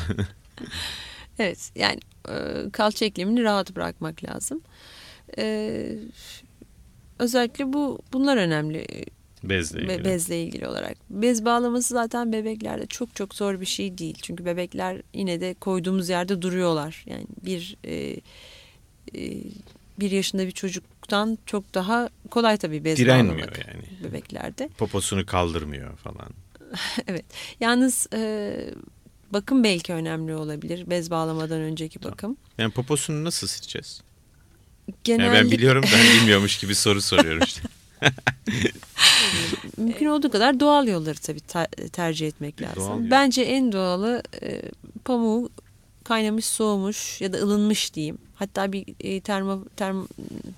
evet 1.39 1.71
yani 1.75 1.99
e, 2.29 2.69
kalça 2.73 3.05
eklemini 3.05 3.43
rahat 3.43 3.75
bırakmak 3.75 4.23
lazım. 4.23 4.61
E, 5.37 5.85
özellikle 7.19 7.73
bu 7.73 7.99
bunlar 8.13 8.37
önemli. 8.37 8.85
Bezle 9.43 9.81
ilgili. 9.81 10.05
Bezle 10.05 10.43
ilgili 10.43 10.67
olarak. 10.67 10.97
Bez 11.09 11.45
bağlaması 11.45 11.93
zaten 11.93 12.33
bebeklerde 12.33 12.85
çok 12.85 13.15
çok 13.15 13.35
zor 13.35 13.61
bir 13.61 13.65
şey 13.65 13.97
değil. 13.97 14.17
Çünkü 14.21 14.45
bebekler 14.45 15.01
yine 15.13 15.41
de 15.41 15.53
koyduğumuz 15.53 16.09
yerde 16.09 16.41
duruyorlar. 16.41 17.05
Yani 17.07 17.25
bir 17.45 17.77
e, 17.83 17.95
e, 19.15 19.43
bir 19.99 20.11
yaşında 20.11 20.47
bir 20.47 20.51
çocuktan 20.51 21.37
çok 21.45 21.73
daha 21.73 22.09
kolay 22.29 22.57
tabii 22.57 22.83
bez 22.83 22.97
Direnmiyor 22.97 23.55
yani. 23.67 23.83
Bebeklerde. 24.03 24.69
Poposunu 24.77 25.25
kaldırmıyor 25.25 25.97
falan. 25.97 26.29
evet. 27.07 27.25
Yalnız 27.59 28.07
e, 28.13 28.53
bakım 29.31 29.63
belki 29.63 29.93
önemli 29.93 30.35
olabilir. 30.35 30.89
Bez 30.89 31.11
bağlamadan 31.11 31.61
önceki 31.61 32.03
bakım. 32.03 32.37
Yani 32.57 32.71
poposunu 32.71 33.23
nasıl 33.23 33.47
sileceğiz? 33.47 34.01
Genellikle... 35.03 35.35
Yani 35.35 35.43
ben 35.45 35.51
biliyorum 35.51 35.83
ben 35.93 36.15
bilmiyormuş 36.21 36.57
gibi 36.57 36.75
soru 36.75 37.01
soruyorum 37.01 37.43
işte. 37.45 37.61
Mümkün 39.77 40.05
olduğu 40.05 40.31
kadar 40.31 40.59
doğal 40.59 40.87
yolları 40.87 41.17
tabii 41.17 41.39
tercih 41.91 42.27
etmek 42.27 42.61
lazım. 42.61 42.83
Doğal 42.83 43.11
Bence 43.11 43.41
en 43.41 43.71
doğalı 43.71 44.23
e, 44.41 44.61
pamuğu 45.05 45.49
kaynamış, 46.03 46.45
soğumuş 46.45 47.21
ya 47.21 47.33
da 47.33 47.37
ılınmış 47.37 47.93
diyeyim. 47.93 48.17
Hatta 48.35 48.71
bir 48.71 48.85
e, 48.99 49.21
termo, 49.21 49.63
term, 49.75 50.05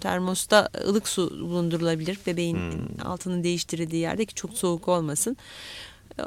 termosta 0.02 0.70
ılık 0.88 1.08
su 1.08 1.32
bulundurulabilir 1.42 2.20
bebeğin 2.28 2.56
hmm. 2.56 3.06
altının 3.06 3.44
değiştirildiği 3.44 4.02
yerde 4.02 4.26
ki 4.26 4.36
çok 4.36 4.54
soğuk 4.54 4.88
olmasın. 4.88 5.38
E, 6.20 6.24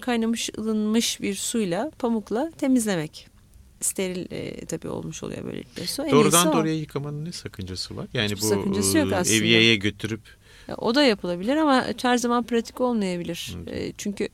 kaynamış, 0.00 0.50
ılınmış 0.58 1.20
bir 1.20 1.34
suyla, 1.34 1.90
pamukla 1.98 2.50
temizlemek 2.58 3.32
steril 3.80 4.26
e, 4.30 4.66
tabii 4.66 4.88
olmuş 4.88 5.22
oluyor 5.22 5.44
böylelikle 5.44 5.86
su. 5.86 6.04
Doğrudan 6.10 6.52
doğruya 6.52 6.74
yıkamanın 6.74 7.24
ne 7.24 7.32
sakıncası 7.32 7.96
var? 7.96 8.06
Yani 8.14 8.24
Hiçbir 8.24 8.40
bu 8.40 8.46
sakıncası 8.46 8.98
yok 8.98 9.12
aslında. 9.12 9.36
eviyeye 9.36 9.76
götürüp 9.76 10.41
o 10.78 10.94
da 10.94 11.02
yapılabilir 11.02 11.56
ama 11.56 11.86
her 12.02 12.16
zaman 12.16 12.44
pratik 12.44 12.80
olmayabilir. 12.80 13.56
E, 13.66 13.92
çünkü 13.98 14.28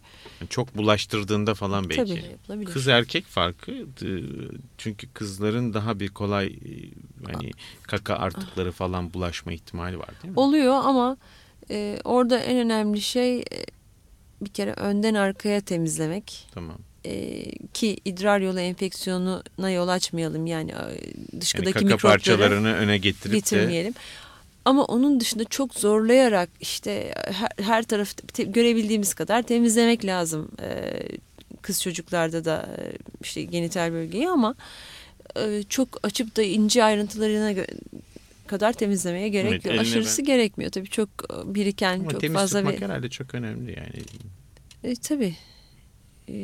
çok 0.50 0.76
bulaştırdığında 0.76 1.54
falan 1.54 1.88
belki. 1.90 2.14
Tabii 2.14 2.30
yapılabilir. 2.30 2.72
Kız 2.72 2.88
erkek 2.88 3.26
farkı 3.26 3.72
çünkü 4.78 5.12
kızların 5.12 5.74
daha 5.74 6.00
bir 6.00 6.08
kolay 6.08 6.46
e, 6.46 6.72
hani 7.32 7.50
kaka 7.82 8.14
artıkları 8.14 8.72
falan 8.72 9.14
bulaşma 9.14 9.52
ihtimali 9.52 9.98
var 9.98 10.10
değil 10.22 10.34
mi? 10.34 10.40
Oluyor 10.40 10.74
ama 10.84 11.16
e, 11.70 11.98
orada 12.04 12.38
en 12.38 12.56
önemli 12.56 13.00
şey 13.00 13.38
e, 13.38 13.44
bir 14.40 14.50
kere 14.50 14.72
önden 14.72 15.14
arkaya 15.14 15.60
temizlemek. 15.60 16.48
Tamam. 16.54 16.78
Ki 17.74 17.96
idrar 18.04 18.40
yolu 18.40 18.60
enfeksiyonuna 18.60 19.70
yol 19.70 19.88
açmayalım 19.88 20.46
yani 20.46 20.74
dışkıdaki 21.40 21.78
yani 21.78 21.90
kaka 21.90 22.08
parçalarını 22.08 22.74
öne 22.74 22.98
getirip 22.98 23.34
getirmeyelim. 23.34 23.94
de 23.94 23.98
ama 24.64 24.84
onun 24.84 25.20
dışında 25.20 25.44
çok 25.44 25.74
zorlayarak 25.74 26.48
işte 26.60 27.14
her, 27.14 27.64
her 27.64 27.82
tarafı 27.82 28.16
te, 28.16 28.42
görebildiğimiz 28.42 29.14
kadar 29.14 29.42
temizlemek 29.42 30.04
lazım. 30.04 30.50
Ee, 30.62 31.02
kız 31.62 31.82
çocuklarda 31.82 32.44
da 32.44 32.68
e, 32.78 32.92
işte 33.22 33.42
genital 33.42 33.92
bölgeyi 33.92 34.28
ama 34.28 34.54
e, 35.36 35.62
çok 35.68 35.88
açıp 36.02 36.36
da 36.36 36.42
ince 36.42 36.84
ayrıntılarına 36.84 37.64
kadar 38.46 38.72
temizlemeye 38.72 39.28
gerek 39.28 39.52
evet, 39.52 39.66
yok. 39.66 39.78
Aşırısı 39.78 40.22
ben... 40.22 40.26
gerekmiyor 40.26 40.70
tabii 40.70 40.88
çok 40.88 41.08
e, 41.08 41.54
biriken 41.54 41.98
ama 42.00 42.10
çok 42.10 42.20
temiz 42.20 42.34
fazla. 42.34 42.58
Temiz 42.58 42.72
tutmak 42.72 42.90
herhalde 42.90 43.08
çok 43.08 43.34
önemli 43.34 43.70
yani. 43.70 44.04
E, 44.84 44.94
tabii. 44.96 45.34
E, 46.28 46.34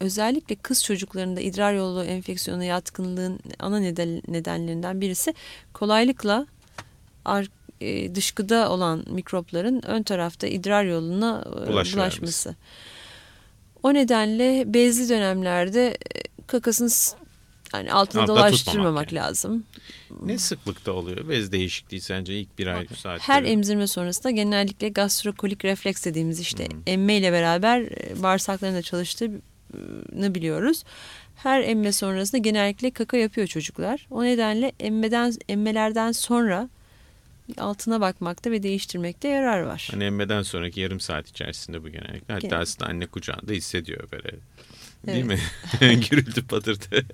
özellikle 0.00 0.54
kız 0.54 0.84
çocuklarında 0.84 1.40
idrar 1.40 1.74
yolu 1.74 2.04
enfeksiyonu 2.04 2.64
yatkınlığın 2.64 3.40
ana 3.58 3.78
neden, 3.78 4.22
nedenlerinden 4.28 5.00
birisi 5.00 5.34
kolaylıkla 5.72 6.46
ar, 7.24 7.46
e, 7.80 8.14
dışkıda 8.14 8.70
olan 8.70 9.04
mikropların 9.10 9.82
ön 9.86 10.02
tarafta 10.02 10.46
idrar 10.46 10.84
yoluna 10.84 11.44
e, 11.46 11.72
bulaşması. 11.72 12.56
O 13.82 13.94
nedenle 13.94 14.64
bezli 14.66 15.08
dönemlerde 15.08 15.88
e, 15.88 16.20
kakasını 16.46 16.90
yani 17.74 17.92
altına 17.92 18.22
Altta 18.22 18.32
dolaştırmamak 18.32 19.12
yani. 19.12 19.24
lazım. 19.24 19.64
Ne 20.22 20.38
sıklıkta 20.38 20.92
oluyor 20.92 21.28
bez 21.28 21.52
değişikliği 21.52 22.00
sence 22.00 22.40
ilk 22.40 22.58
bir 22.58 22.66
ay 22.66 22.86
saat? 22.96 23.20
Her 23.20 23.42
emzirme 23.42 23.86
sonrasında 23.86 24.30
genellikle 24.30 24.88
gastrokolik 24.88 25.64
refleks 25.64 26.04
dediğimiz 26.04 26.40
işte 26.40 26.68
hmm. 26.68 26.80
emme 26.86 27.16
ile 27.16 27.32
beraber 27.32 27.80
e, 27.80 28.22
bağırsakların 28.22 28.74
da 28.74 28.82
çalıştığı 28.82 29.30
biliyoruz. 30.12 30.84
Her 31.36 31.60
emme 31.60 31.92
sonrasında 31.92 32.38
genellikle 32.38 32.90
kaka 32.90 33.16
yapıyor 33.16 33.46
çocuklar. 33.46 34.06
O 34.10 34.24
nedenle 34.24 34.72
emmeden 34.80 35.32
emmelerden 35.48 36.12
sonra 36.12 36.68
altına 37.58 38.00
bakmakta 38.00 38.50
ve 38.50 38.62
değiştirmekte 38.62 39.28
yarar 39.28 39.60
var. 39.60 39.88
Hani 39.90 40.04
emmeden 40.04 40.42
sonraki 40.42 40.80
yarım 40.80 41.00
saat 41.00 41.28
içerisinde 41.28 41.82
bu 41.82 41.88
genellikle. 41.88 42.34
Hatta 42.34 42.46
Genel. 42.46 42.60
aslında 42.60 42.90
anne 42.90 43.06
kucağında 43.06 43.52
hissediyor 43.52 44.10
böyle. 44.12 44.30
Değil 45.06 45.24
evet. 45.26 45.40
mi? 45.80 46.00
Gürültü 46.10 46.46
patırtı. 46.46 47.06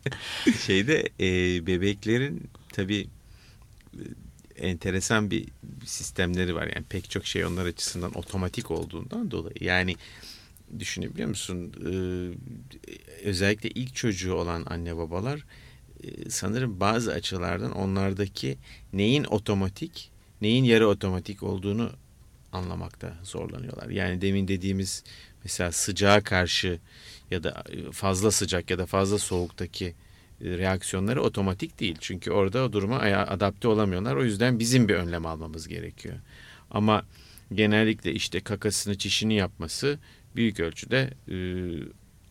Şeyde 0.66 1.08
e, 1.20 1.66
bebeklerin 1.66 2.42
tabii 2.72 3.06
e, 4.58 4.66
enteresan 4.66 5.30
bir 5.30 5.44
sistemleri 5.84 6.54
var. 6.54 6.66
Yani 6.74 6.84
pek 6.88 7.10
çok 7.10 7.26
şey 7.26 7.44
onlar 7.44 7.66
açısından 7.66 8.18
otomatik 8.18 8.70
olduğundan 8.70 9.30
dolayı. 9.30 9.56
Yani 9.60 9.96
düşünebiliyor 10.80 11.28
musun? 11.28 11.72
Ee, 11.86 12.30
özellikle 13.24 13.70
ilk 13.70 13.94
çocuğu 13.94 14.34
olan 14.34 14.64
anne 14.66 14.96
babalar 14.96 15.44
e, 16.04 16.30
sanırım 16.30 16.80
bazı 16.80 17.12
açılardan 17.12 17.72
onlardaki 17.72 18.58
neyin 18.92 19.24
otomatik, 19.24 20.10
neyin 20.40 20.64
yarı 20.64 20.88
otomatik 20.88 21.42
olduğunu 21.42 21.90
anlamakta 22.52 23.14
zorlanıyorlar. 23.22 23.88
Yani 23.88 24.20
demin 24.20 24.48
dediğimiz 24.48 25.04
mesela 25.44 25.72
sıcağa 25.72 26.20
karşı 26.20 26.78
ya 27.30 27.42
da 27.42 27.64
fazla 27.92 28.30
sıcak 28.30 28.70
ya 28.70 28.78
da 28.78 28.86
fazla 28.86 29.18
soğuktaki 29.18 29.94
e, 30.40 30.58
reaksiyonları 30.58 31.22
otomatik 31.22 31.80
değil. 31.80 31.96
Çünkü 32.00 32.30
orada 32.30 32.64
o 32.64 32.72
duruma 32.72 32.96
adapte 32.98 33.68
olamıyorlar. 33.68 34.16
O 34.16 34.24
yüzden 34.24 34.58
bizim 34.58 34.88
bir 34.88 34.94
önlem 34.94 35.26
almamız 35.26 35.68
gerekiyor. 35.68 36.14
Ama 36.70 37.04
genellikle 37.54 38.12
işte 38.12 38.40
kakasını 38.40 38.98
çişini 38.98 39.34
yapması 39.34 39.98
büyük 40.36 40.60
ölçüde 40.60 41.10
e, 41.28 41.36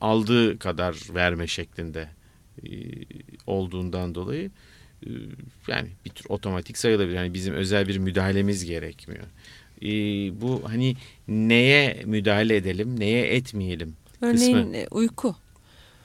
aldığı 0.01 0.59
kadar 0.59 0.97
verme 1.09 1.47
şeklinde 1.47 2.09
e, 2.63 2.69
olduğundan 3.47 4.15
dolayı 4.15 4.51
e, 5.05 5.09
yani 5.67 5.89
bir 6.05 6.09
tür 6.09 6.25
otomatik 6.29 6.77
sayılabilir. 6.77 7.15
Yani 7.15 7.33
bizim 7.33 7.53
özel 7.53 7.87
bir 7.87 7.97
müdahalemiz 7.97 8.65
gerekmiyor. 8.65 9.25
E, 9.81 9.87
bu 10.41 10.61
hani 10.65 10.95
neye 11.27 12.03
müdahale 12.05 12.55
edelim, 12.55 12.99
neye 12.99 13.27
etmeyelim 13.35 13.95
Örneğin 14.21 14.57
kısmı. 14.57 14.77
E, 14.77 14.87
uyku. 14.91 15.35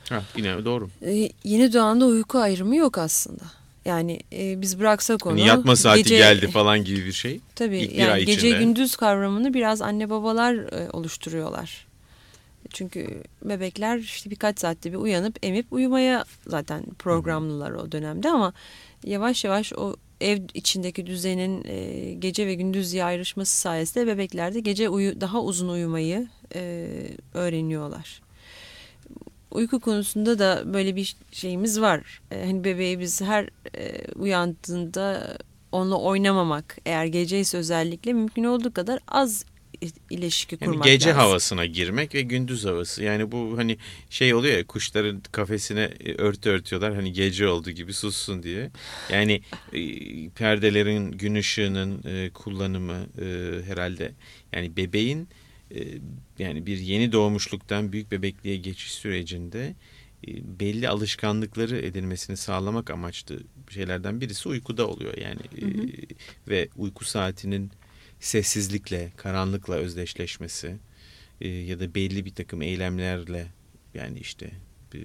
Ha, 0.08 0.22
yine 0.36 0.64
doğru. 0.64 0.88
Ee, 1.02 1.30
yeni 1.44 1.72
doğanda 1.72 2.06
uyku 2.06 2.38
ayrımı 2.38 2.76
yok 2.76 2.98
aslında. 2.98 3.44
Yani 3.84 4.20
e, 4.32 4.60
biz 4.62 4.80
bıraksak 4.80 5.26
onu. 5.26 5.32
Hani 5.32 5.46
yatma 5.46 5.76
saati 5.76 6.02
gece, 6.02 6.16
geldi 6.16 6.50
falan 6.50 6.84
gibi 6.84 7.06
bir 7.06 7.12
şey. 7.12 7.40
Tabii 7.54 7.78
İlk 7.78 7.98
yani 7.98 8.24
gece 8.24 8.48
içinde. 8.48 8.64
gündüz 8.64 8.96
kavramını 8.96 9.54
biraz 9.54 9.82
anne 9.82 10.10
babalar 10.10 10.54
e, 10.54 10.90
oluşturuyorlar. 10.90 11.87
Çünkü 12.72 13.22
bebekler 13.42 13.98
işte 13.98 14.30
birkaç 14.30 14.60
saatte 14.60 14.92
bir 14.92 14.96
uyanıp 14.96 15.38
emip 15.42 15.72
uyumaya 15.72 16.24
zaten 16.46 16.84
programlılar 16.98 17.70
o 17.70 17.92
dönemde 17.92 18.30
ama 18.30 18.52
yavaş 19.04 19.44
yavaş 19.44 19.72
o 19.72 19.96
ev 20.20 20.38
içindeki 20.54 21.06
düzenin 21.06 21.64
e, 21.64 22.12
gece 22.14 22.46
ve 22.46 22.54
gündüz 22.54 22.92
diye 22.92 23.04
ayrışması 23.04 23.56
sayesinde 23.56 24.06
bebeklerde 24.06 24.60
gece 24.60 24.88
uyu, 24.88 25.20
daha 25.20 25.42
uzun 25.42 25.68
uyumayı 25.68 26.28
e, 26.54 26.90
öğreniyorlar. 27.34 28.22
Uyku 29.50 29.80
konusunda 29.80 30.38
da 30.38 30.62
böyle 30.74 30.96
bir 30.96 31.16
şeyimiz 31.32 31.80
var. 31.80 32.20
E, 32.30 32.44
hani 32.44 32.64
bebeği 32.64 33.00
biz 33.00 33.20
her 33.20 33.48
uyandığında 34.16 35.38
onunla 35.72 35.96
oynamamak 35.96 36.78
eğer 36.86 37.04
geceyse 37.04 37.58
özellikle 37.58 38.12
mümkün 38.12 38.44
olduğu 38.44 38.72
kadar 38.72 39.00
az 39.08 39.44
ilişki 40.10 40.58
yani 40.60 40.70
kurmak 40.70 40.86
gece 40.86 41.08
lazım. 41.08 41.20
havasına 41.22 41.66
girmek 41.66 42.14
ve 42.14 42.22
gündüz 42.22 42.64
havası. 42.64 43.04
Yani 43.04 43.32
bu 43.32 43.58
hani 43.58 43.78
şey 44.10 44.34
oluyor 44.34 44.56
ya 44.56 44.66
kuşların 44.66 45.22
kafesine 45.32 45.82
e, 46.04 46.14
örtü 46.14 46.50
örtüyorlar 46.50 46.94
hani 46.94 47.12
gece 47.12 47.48
oldu 47.48 47.70
gibi 47.70 47.92
sussun 47.92 48.42
diye. 48.42 48.70
Yani 49.12 49.42
e, 49.72 49.80
perdelerin 50.28 51.12
gün 51.12 51.34
ışığının 51.34 52.02
e, 52.04 52.30
kullanımı 52.30 53.06
e, 53.22 53.58
herhalde 53.66 54.12
yani 54.52 54.76
bebeğin 54.76 55.28
e, 55.74 55.80
yani 56.38 56.66
bir 56.66 56.78
yeni 56.78 57.12
doğmuşluktan 57.12 57.92
büyük 57.92 58.12
bebekliğe 58.12 58.56
geçiş 58.56 58.92
sürecinde 58.92 59.74
belli 60.60 60.88
alışkanlıkları 60.88 61.76
edinmesini 61.78 62.36
sağlamak 62.36 62.90
amaçlı 62.90 63.40
şeylerden 63.70 64.20
birisi 64.20 64.48
uykuda 64.48 64.88
oluyor 64.88 65.16
yani 65.16 65.40
Hı 65.60 65.66
hı. 65.66 65.86
Ve 66.48 66.68
uyku 66.76 67.04
saatinin 67.04 67.70
sessizlikle, 68.20 69.10
karanlıkla 69.16 69.74
özdeşleşmesi 69.74 70.76
e, 71.40 71.48
ya 71.48 71.80
da 71.80 71.94
belli 71.94 72.24
bir 72.24 72.34
takım 72.34 72.62
eylemlerle 72.62 73.46
yani 73.94 74.18
işte 74.18 74.50
e, 74.94 74.98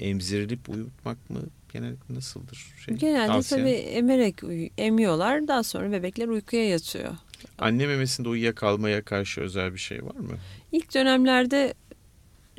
emzirilip 0.00 0.68
uyutmak 0.68 1.30
mı 1.30 1.40
genellikle 1.72 2.14
nasıldır? 2.14 2.74
Şey, 2.84 2.94
Genelde 2.94 3.26
tavsiye? 3.26 3.60
tabii 3.60 3.70
emerek 3.70 4.36
emiyorlar. 4.78 5.48
Daha 5.48 5.62
sonra 5.62 5.92
bebekler 5.92 6.28
uykuya 6.28 6.68
yatıyor. 6.68 7.16
Anne 7.58 7.86
memesinde 7.86 8.28
uyuyakalmaya 8.28 9.02
karşı 9.02 9.40
özel 9.40 9.74
bir 9.74 9.78
şey 9.78 10.04
var 10.04 10.14
mı? 10.14 10.38
İlk 10.72 10.94
dönemlerde 10.94 11.74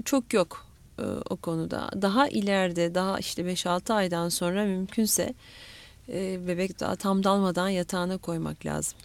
çok 0.06 0.34
yok 0.34 0.65
e, 1.00 1.04
o 1.30 1.36
konuda. 1.36 1.91
Daha 2.02 2.28
ileride 2.28 2.96
daha 2.96 3.20
işte 3.20 3.41
5-6 3.41 3.93
aydan 3.93 4.30
sonra 4.30 4.65
mümkünse 4.65 5.34
e, 6.10 6.48
bebek 6.48 6.80
daha 6.80 6.96
tam 6.96 7.24
dalmadan 7.24 7.70
yatağına 7.70 8.17
koymak 8.17 8.65
lazım. 8.65 9.00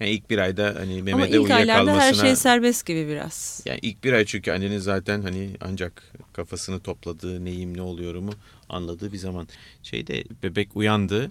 Yani 0.00 0.10
ilk 0.10 0.30
bir 0.30 0.38
ayda 0.38 0.74
hani 0.78 0.94
Ama 0.94 1.04
memede 1.04 1.36
ilk 1.36 1.50
aylarda 1.50 2.00
her 2.00 2.14
şey 2.14 2.36
serbest 2.36 2.86
gibi 2.86 3.08
biraz. 3.08 3.62
Yani 3.64 3.78
ilk 3.82 4.04
bir 4.04 4.12
ay 4.12 4.24
çünkü 4.24 4.52
annenin 4.52 4.78
zaten 4.78 5.22
hani 5.22 5.50
ancak 5.60 6.12
kafasını 6.32 6.80
topladığı 6.80 7.44
neyim 7.44 7.76
ne 7.76 7.82
oluyorumu 7.82 8.32
anladığı 8.68 9.12
bir 9.12 9.18
zaman. 9.18 9.48
Şeyde 9.82 10.24
bebek 10.42 10.76
uyandı. 10.76 11.30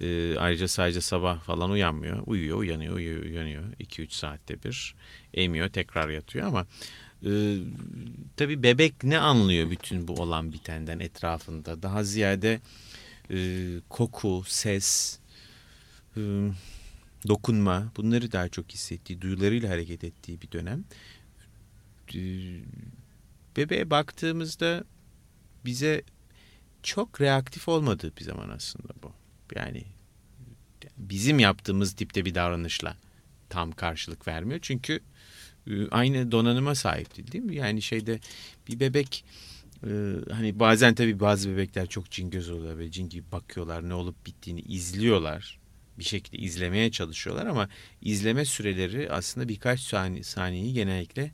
Ee, 0.00 0.38
ayrıca 0.38 0.68
sadece 0.68 1.00
sabah 1.00 1.40
falan 1.40 1.70
uyanmıyor. 1.70 2.22
Uyuyor, 2.26 2.58
uyanıyor, 2.58 2.94
uyuyor, 2.94 3.24
uyanıyor. 3.24 3.62
2-3 3.80 4.10
saatte 4.10 4.62
bir. 4.62 4.94
Emiyor, 5.34 5.68
tekrar 5.68 6.08
yatıyor 6.08 6.46
ama 6.46 6.66
e, 7.24 7.56
tabii 8.36 8.62
bebek 8.62 9.04
ne 9.04 9.18
anlıyor 9.18 9.70
bütün 9.70 10.08
bu 10.08 10.12
olan 10.12 10.52
bitenden 10.52 10.98
etrafında? 10.98 11.82
Daha 11.82 12.04
ziyade 12.04 12.60
e, 13.30 13.68
koku, 13.88 14.44
ses, 14.46 15.18
e, 16.16 16.20
dokunma 17.28 17.92
bunları 17.96 18.32
daha 18.32 18.48
çok 18.48 18.72
hissettiği, 18.72 19.20
duyularıyla 19.20 19.70
hareket 19.70 20.04
ettiği 20.04 20.40
bir 20.40 20.52
dönem. 20.52 20.84
Ee, 22.14 22.60
Bebeğe 23.56 23.90
baktığımızda 23.90 24.84
bize 25.64 26.02
çok 26.82 27.20
reaktif 27.20 27.68
olmadığı 27.68 28.16
bir 28.16 28.24
zaman 28.24 28.48
aslında 28.48 28.92
bu. 29.02 29.12
Yani 29.54 29.84
bizim 30.96 31.38
yaptığımız 31.38 31.94
tipte 31.94 32.24
bir 32.24 32.34
davranışla 32.34 32.96
tam 33.48 33.72
karşılık 33.72 34.28
vermiyor. 34.28 34.60
Çünkü 34.62 35.00
e, 35.66 35.88
aynı 35.88 36.32
donanıma 36.32 36.74
sahip 36.74 37.16
değil 37.16 37.32
değil 37.32 37.44
mi? 37.44 37.56
Yani 37.56 37.82
şeyde 37.82 38.20
bir 38.68 38.80
bebek 38.80 39.24
e, 39.86 39.90
hani 40.32 40.60
bazen 40.60 40.94
tabii 40.94 41.20
bazı 41.20 41.50
bebekler 41.50 41.86
çok 41.86 42.10
cingöz 42.10 42.50
oluyorlar 42.50 42.78
ve 42.78 42.90
cin 42.90 43.08
gibi 43.08 43.32
bakıyorlar 43.32 43.88
ne 43.88 43.94
olup 43.94 44.26
bittiğini 44.26 44.60
izliyorlar 44.60 45.58
bir 45.98 46.04
şekilde 46.04 46.38
izlemeye 46.38 46.90
çalışıyorlar 46.90 47.46
ama 47.46 47.68
izleme 48.02 48.44
süreleri 48.44 49.10
aslında 49.10 49.48
birkaç 49.48 49.80
saniye, 49.80 50.22
saniyeyi 50.22 50.72
genellikle 50.72 51.32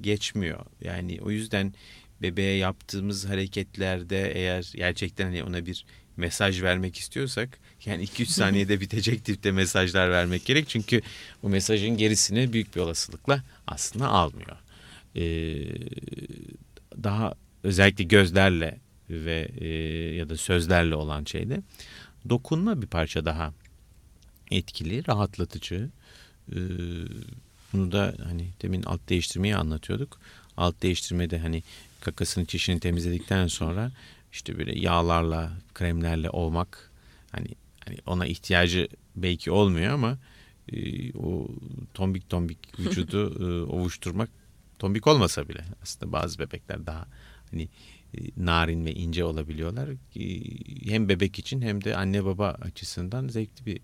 geçmiyor. 0.00 0.66
Yani 0.80 1.18
o 1.22 1.30
yüzden 1.30 1.74
bebeğe 2.22 2.56
yaptığımız 2.56 3.28
hareketlerde 3.28 4.32
eğer 4.32 4.72
gerçekten 4.74 5.24
hani 5.24 5.44
ona 5.44 5.66
bir 5.66 5.84
mesaj 6.16 6.62
vermek 6.62 6.96
istiyorsak 6.96 7.58
yani 7.84 8.04
2-3 8.04 8.26
saniyede 8.26 8.80
bitecek 8.80 9.24
tipte 9.24 9.52
mesajlar 9.52 10.10
vermek 10.10 10.44
gerek. 10.44 10.68
Çünkü 10.68 11.00
o 11.42 11.48
mesajın 11.48 11.96
gerisini 11.96 12.52
büyük 12.52 12.76
bir 12.76 12.80
olasılıkla 12.80 13.42
aslında 13.66 14.08
almıyor. 14.08 14.56
Ee, 15.16 15.22
daha 17.02 17.34
özellikle 17.66 18.04
gözlerle 18.04 18.80
ve 19.10 19.48
e, 19.58 19.68
ya 20.14 20.28
da 20.28 20.36
sözlerle 20.36 20.94
olan 20.94 21.24
şeyde 21.24 21.62
dokunma 22.28 22.82
bir 22.82 22.86
parça 22.86 23.24
daha 23.24 23.52
etkili, 24.50 25.08
rahatlatıcı. 25.08 25.90
Ee, 26.52 26.56
bunu 27.72 27.92
da 27.92 28.14
hani 28.24 28.48
demin 28.62 28.82
alt 28.82 29.08
değiştirmeyi 29.08 29.56
anlatıyorduk. 29.56 30.20
Alt 30.56 30.82
değiştirmede 30.82 31.38
hani 31.38 31.62
kakasını 32.00 32.44
çişini 32.44 32.80
temizledikten 32.80 33.46
sonra 33.46 33.92
işte 34.32 34.58
böyle 34.58 34.78
yağlarla, 34.78 35.52
kremlerle 35.74 36.30
ovmak 36.30 36.90
hani, 37.32 37.48
hani 37.84 37.96
ona 38.06 38.26
ihtiyacı 38.26 38.88
belki 39.16 39.50
olmuyor 39.50 39.92
ama 39.92 40.18
e, 40.72 41.12
o 41.12 41.48
tombik 41.94 42.30
tombik 42.30 42.80
vücudu 42.80 43.34
e, 43.40 43.62
ovuşturmak 43.72 44.30
tombik 44.78 45.06
olmasa 45.06 45.48
bile 45.48 45.64
aslında 45.82 46.12
bazı 46.12 46.38
bebekler 46.38 46.86
daha 46.86 47.06
hani 47.50 47.68
e, 48.14 48.18
narin 48.36 48.84
ve 48.84 48.94
ince 48.94 49.24
olabiliyorlar. 49.24 49.88
E, 50.16 50.22
hem 50.90 51.08
bebek 51.08 51.38
için 51.38 51.62
hem 51.62 51.84
de 51.84 51.96
anne 51.96 52.24
baba 52.24 52.48
açısından 52.48 53.28
zevkli 53.28 53.66
bir 53.66 53.80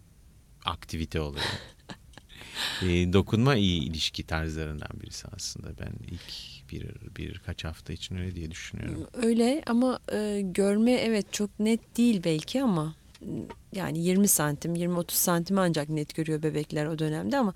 aktivite 0.64 1.20
oluyor. 1.20 1.44
e, 2.82 3.12
dokunma 3.12 3.56
iyi 3.56 3.82
ilişki 3.82 4.22
tarzlarından 4.22 5.00
birisi 5.02 5.28
aslında. 5.36 5.68
Ben 5.78 5.92
ilk 6.06 6.70
bir 6.72 6.86
birkaç 7.16 7.64
hafta 7.64 7.92
için 7.92 8.16
öyle 8.16 8.34
diye 8.34 8.50
düşünüyorum. 8.50 9.06
Öyle 9.12 9.62
ama 9.66 10.00
e, 10.12 10.40
görme 10.44 10.92
evet 10.92 11.32
çok 11.32 11.60
net 11.60 11.96
değil 11.96 12.20
belki 12.24 12.62
ama 12.62 12.94
yani 13.72 13.98
20 13.98 14.28
santim 14.28 14.74
20-30 14.74 15.10
santim 15.10 15.58
ancak 15.58 15.88
net 15.88 16.14
görüyor 16.14 16.42
bebekler 16.42 16.86
o 16.86 16.98
dönemde 16.98 17.38
ama 17.38 17.54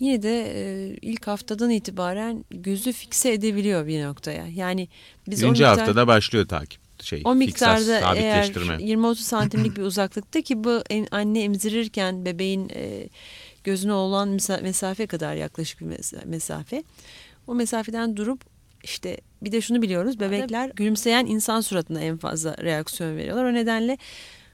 yine 0.00 0.22
de 0.22 0.52
e, 0.54 0.96
ilk 1.02 1.26
haftadan 1.26 1.70
itibaren 1.70 2.44
gözü 2.50 2.92
fikse 2.92 3.32
edebiliyor 3.32 3.86
bir 3.86 4.04
noktaya. 4.04 4.46
Yani 4.54 4.88
biz 5.28 5.42
Birinci 5.42 5.62
miktar- 5.62 5.78
haftada 5.78 6.06
başlıyor 6.06 6.48
takip 6.48 6.80
şey. 7.02 7.22
o 7.24 7.34
miktarda 7.34 7.76
fiksas, 7.78 8.16
eğer 8.16 8.42
sabitleştirme. 8.42 8.74
20-30 8.84 9.14
santimlik 9.16 9.76
bir 9.76 9.82
uzaklıkta 9.82 10.42
ki 10.42 10.64
bu 10.64 10.82
en- 10.90 11.08
anne 11.10 11.42
emzirirken 11.42 12.24
bebeğin 12.24 12.68
e, 12.74 13.08
gözüne 13.64 13.92
olan 13.92 14.28
mesa- 14.28 14.62
mesafe 14.62 15.06
kadar 15.06 15.34
yaklaşık 15.34 15.80
bir 15.80 15.86
mesa- 15.86 16.26
mesafe. 16.26 16.82
O 17.46 17.54
mesafeden 17.54 18.16
durup 18.16 18.40
işte 18.84 19.16
bir 19.42 19.52
de 19.52 19.60
şunu 19.60 19.82
biliyoruz 19.82 20.20
bebekler 20.20 20.70
gülümseyen 20.76 21.26
insan 21.26 21.60
suratına 21.60 22.00
en 22.00 22.16
fazla 22.16 22.56
reaksiyon 22.62 23.16
veriyorlar. 23.16 23.44
O 23.44 23.54
nedenle 23.54 23.98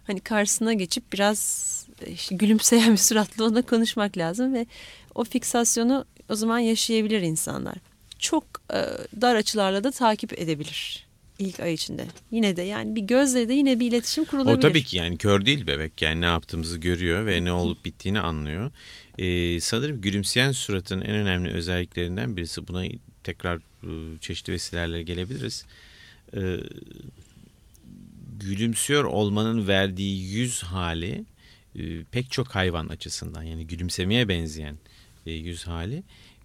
hani 0.07 0.21
karşısına 0.21 0.73
geçip 0.73 1.13
biraz 1.13 1.73
işte 2.07 2.35
gülümseyen 2.37 2.93
bir 2.93 2.97
suratla 2.99 3.45
ona 3.45 3.63
konuşmak 3.63 4.19
lazım 4.19 4.55
ve 4.55 4.67
o 5.15 5.25
fiksasyonu 5.25 6.05
o 6.29 6.35
zaman 6.35 6.59
yaşayabilir 6.59 7.21
insanlar. 7.21 7.75
Çok 8.19 8.45
e, 8.71 8.81
dar 9.21 9.37
açılarla 9.37 9.85
da 9.85 9.91
takip 9.91 10.39
edebilir 10.39 11.07
ilk 11.39 11.61
ay 11.61 11.75
içinde. 11.75 12.07
Yine 12.31 12.57
de 12.57 12.63
yani 12.63 12.97
bir 12.97 13.01
gözle 13.01 13.49
de 13.49 13.53
yine 13.53 13.81
bir 13.81 13.87
iletişim 13.87 14.25
kurulabilir. 14.25 14.57
O 14.57 14.61
tabii 14.61 14.85
ki 14.85 14.97
yani 14.97 15.17
kör 15.17 15.47
değil 15.47 15.67
bebek 15.67 16.03
yani 16.03 16.21
ne 16.21 16.27
yaptığımızı 16.27 16.79
görüyor 16.79 17.27
ve 17.27 17.45
ne 17.45 17.53
olup 17.53 17.85
bittiğini 17.85 18.21
anlıyor. 18.21 18.71
Ee, 19.19 19.61
sanırım 19.61 20.01
gülümseyen 20.01 20.53
suratın 20.53 21.01
en 21.01 21.15
önemli 21.15 21.53
özelliklerinden 21.53 22.37
birisi 22.37 22.69
buna 22.69 22.85
tekrar 23.25 23.57
e, 23.57 24.19
çeşitli 24.21 24.53
vesilelerle 24.53 25.03
gelebiliriz. 25.03 25.67
Ee, 26.37 26.57
gülümsüyor 28.41 29.05
olmanın 29.05 29.69
verdiği 29.69 30.33
yüz 30.33 30.63
hali 30.63 31.25
e, 31.77 32.05
pek 32.05 32.31
çok 32.31 32.49
hayvan 32.49 32.89
açısından 32.89 33.43
yani 33.43 33.67
gülümsemeye 33.67 34.29
benzeyen 34.29 34.77
e, 35.27 35.33
yüz 35.33 35.67
hali 35.67 36.03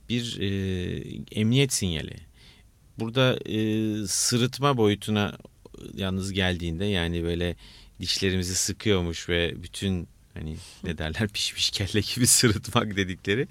bir 0.09 0.39
e, 0.39 0.49
emniyet 1.31 1.73
sinyali. 1.73 2.15
Burada 2.99 3.39
e, 3.45 4.07
sırıtma 4.07 4.77
boyutuna 4.77 5.37
yalnız 5.93 6.33
geldiğinde 6.33 6.85
yani 6.85 7.23
böyle 7.23 7.55
dişlerimizi 7.99 8.55
sıkıyormuş 8.55 9.29
ve 9.29 9.63
bütün 9.63 10.07
hani 10.33 10.55
ne 10.83 10.97
derler 10.97 11.27
pişmiş 11.33 11.69
kelle 11.69 11.99
gibi 12.15 12.27
sırıtmak 12.27 12.95
dedikleri 12.95 13.47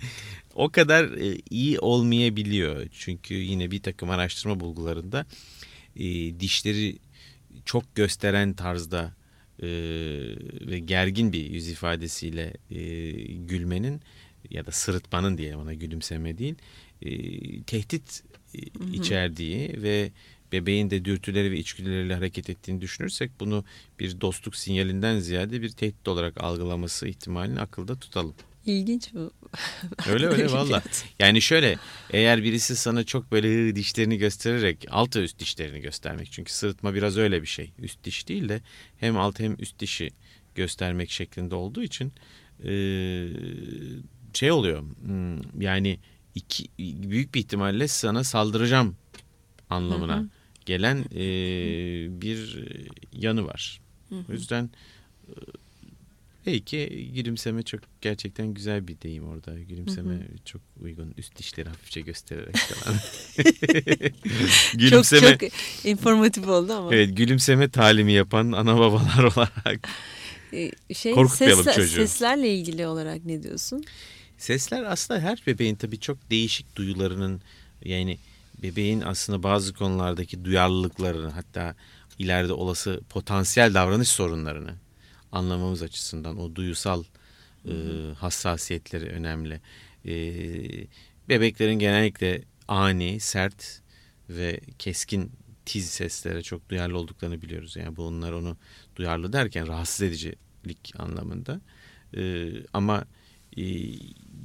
o 0.54 0.68
kadar 0.68 1.04
e, 1.04 1.38
iyi 1.50 1.78
olmayabiliyor. 1.78 2.86
Çünkü 2.92 3.34
yine 3.34 3.70
bir 3.70 3.82
takım 3.82 4.10
araştırma 4.10 4.60
bulgularında 4.60 5.26
e, 5.96 6.04
dişleri 6.40 6.98
çok 7.64 7.94
gösteren 7.94 8.52
tarzda 8.54 9.14
e, 9.62 9.68
ve 10.60 10.78
gergin 10.78 11.32
bir 11.32 11.50
yüz 11.50 11.68
ifadesiyle 11.68 12.54
e, 12.70 13.10
gülmenin 13.32 14.00
ya 14.50 14.66
da 14.66 14.70
sırıtmanın 14.70 15.38
diye 15.38 15.56
ona 15.56 15.74
gülümseme 15.74 16.38
değil 16.38 16.54
e, 17.02 17.62
tehdit 17.62 18.24
e, 18.54 18.58
içerdiği 18.92 19.82
ve 19.82 20.10
bebeğin 20.52 20.90
de 20.90 21.04
dürtüleri 21.04 21.50
ve 21.50 21.58
içgüdüleriyle 21.58 22.14
hareket 22.14 22.50
ettiğini 22.50 22.80
düşünürsek 22.80 23.30
bunu 23.40 23.64
bir 24.00 24.20
dostluk 24.20 24.56
sinyalinden 24.56 25.18
ziyade 25.18 25.62
bir 25.62 25.68
tehdit 25.68 26.08
olarak 26.08 26.44
algılaması 26.44 27.08
ihtimalini 27.08 27.60
akılda 27.60 27.98
tutalım. 27.98 28.34
İlginç 28.66 29.14
bu. 29.14 29.32
Öyle 30.08 30.26
öyle 30.26 30.52
valla. 30.52 30.82
Yani 31.18 31.42
şöyle 31.42 31.76
eğer 32.10 32.42
birisi 32.42 32.76
sana 32.76 33.04
çok 33.04 33.32
böyle 33.32 33.76
dişlerini 33.76 34.18
göstererek 34.18 34.86
alt 34.90 35.16
ve 35.16 35.20
üst 35.20 35.38
dişlerini 35.38 35.80
göstermek. 35.80 36.32
Çünkü 36.32 36.52
sırıtma 36.52 36.94
biraz 36.94 37.16
öyle 37.16 37.42
bir 37.42 37.46
şey. 37.46 37.72
Üst 37.78 38.04
diş 38.04 38.28
değil 38.28 38.48
de 38.48 38.60
hem 38.98 39.18
alt 39.18 39.40
hem 39.40 39.56
üst 39.58 39.78
dişi 39.78 40.10
göstermek 40.54 41.10
şeklinde 41.10 41.54
olduğu 41.54 41.82
için 41.82 42.12
şey 44.36 44.52
oluyor. 44.52 44.82
Hmm, 44.82 45.62
yani 45.62 45.98
iki, 46.34 46.64
büyük 46.78 47.34
bir 47.34 47.40
ihtimalle 47.40 47.88
sana 47.88 48.24
saldıracağım 48.24 48.96
anlamına 49.70 50.16
hı 50.16 50.20
hı. 50.20 50.28
gelen 50.66 51.04
bir 52.20 52.68
yanı 53.12 53.46
var. 53.46 53.80
Hı 54.08 54.14
hı. 54.14 54.24
O 54.30 54.32
yüzden 54.32 54.70
Belki 56.46 57.10
gülümseme 57.14 57.62
çok 57.62 57.80
gerçekten 58.00 58.54
güzel 58.54 58.88
bir 58.88 59.00
deyim 59.00 59.28
orada. 59.28 59.60
Gülümseme 59.60 60.14
hı 60.14 60.18
hı. 60.18 60.44
çok 60.44 60.60
uygun. 60.82 61.14
Üst 61.18 61.36
dişleri 61.36 61.68
hafifçe 61.68 62.00
göstererek 62.00 62.56
falan. 62.56 62.98
gülümseme, 64.74 65.30
çok 65.30 65.40
çok 65.40 65.50
informatif 65.84 66.48
oldu 66.48 66.72
ama. 66.72 66.94
Evet 66.94 67.16
gülümseme 67.16 67.68
talimi 67.68 68.12
yapan 68.12 68.52
ana 68.52 68.78
babalar 68.78 69.24
olarak. 69.24 69.88
Ee, 70.52 70.70
şey, 70.94 71.14
Korkutmayalım 71.14 71.64
sesler, 71.64 71.74
çocuğu. 71.74 71.96
Seslerle 71.96 72.54
ilgili 72.54 72.86
olarak 72.86 73.24
ne 73.24 73.42
diyorsun? 73.42 73.84
Sesler 74.38 74.82
aslında 74.82 75.20
her 75.20 75.42
bebeğin 75.46 75.74
tabii 75.74 76.00
çok 76.00 76.30
değişik 76.30 76.76
duyularının 76.76 77.40
yani 77.84 78.18
bebeğin 78.62 79.00
aslında 79.00 79.42
bazı 79.42 79.74
konulardaki 79.74 80.44
duyarlılıklarını 80.44 81.28
hatta 81.28 81.74
ileride 82.18 82.52
olası 82.52 83.00
potansiyel 83.08 83.74
davranış 83.74 84.08
sorunlarını 84.08 84.74
anlamamız 85.32 85.82
açısından 85.82 86.38
o 86.38 86.54
duyusal 86.54 87.04
e, 87.68 87.72
hassasiyetleri 88.18 89.06
önemli. 89.06 89.60
E, 90.04 90.14
bebeklerin 91.28 91.78
genellikle 91.78 92.42
ani, 92.68 93.20
sert 93.20 93.80
ve 94.30 94.60
keskin 94.78 95.32
tiz 95.66 95.90
seslere 95.90 96.42
çok 96.42 96.68
duyarlı 96.68 96.98
olduklarını 96.98 97.42
biliyoruz. 97.42 97.76
Yani 97.76 97.96
bunlar 97.96 98.32
onu 98.32 98.56
duyarlı 98.96 99.32
derken 99.32 99.66
rahatsız 99.66 100.02
edicilik 100.02 100.92
anlamında. 100.98 101.60
E, 102.16 102.52
ama 102.72 103.04
e, 103.56 103.62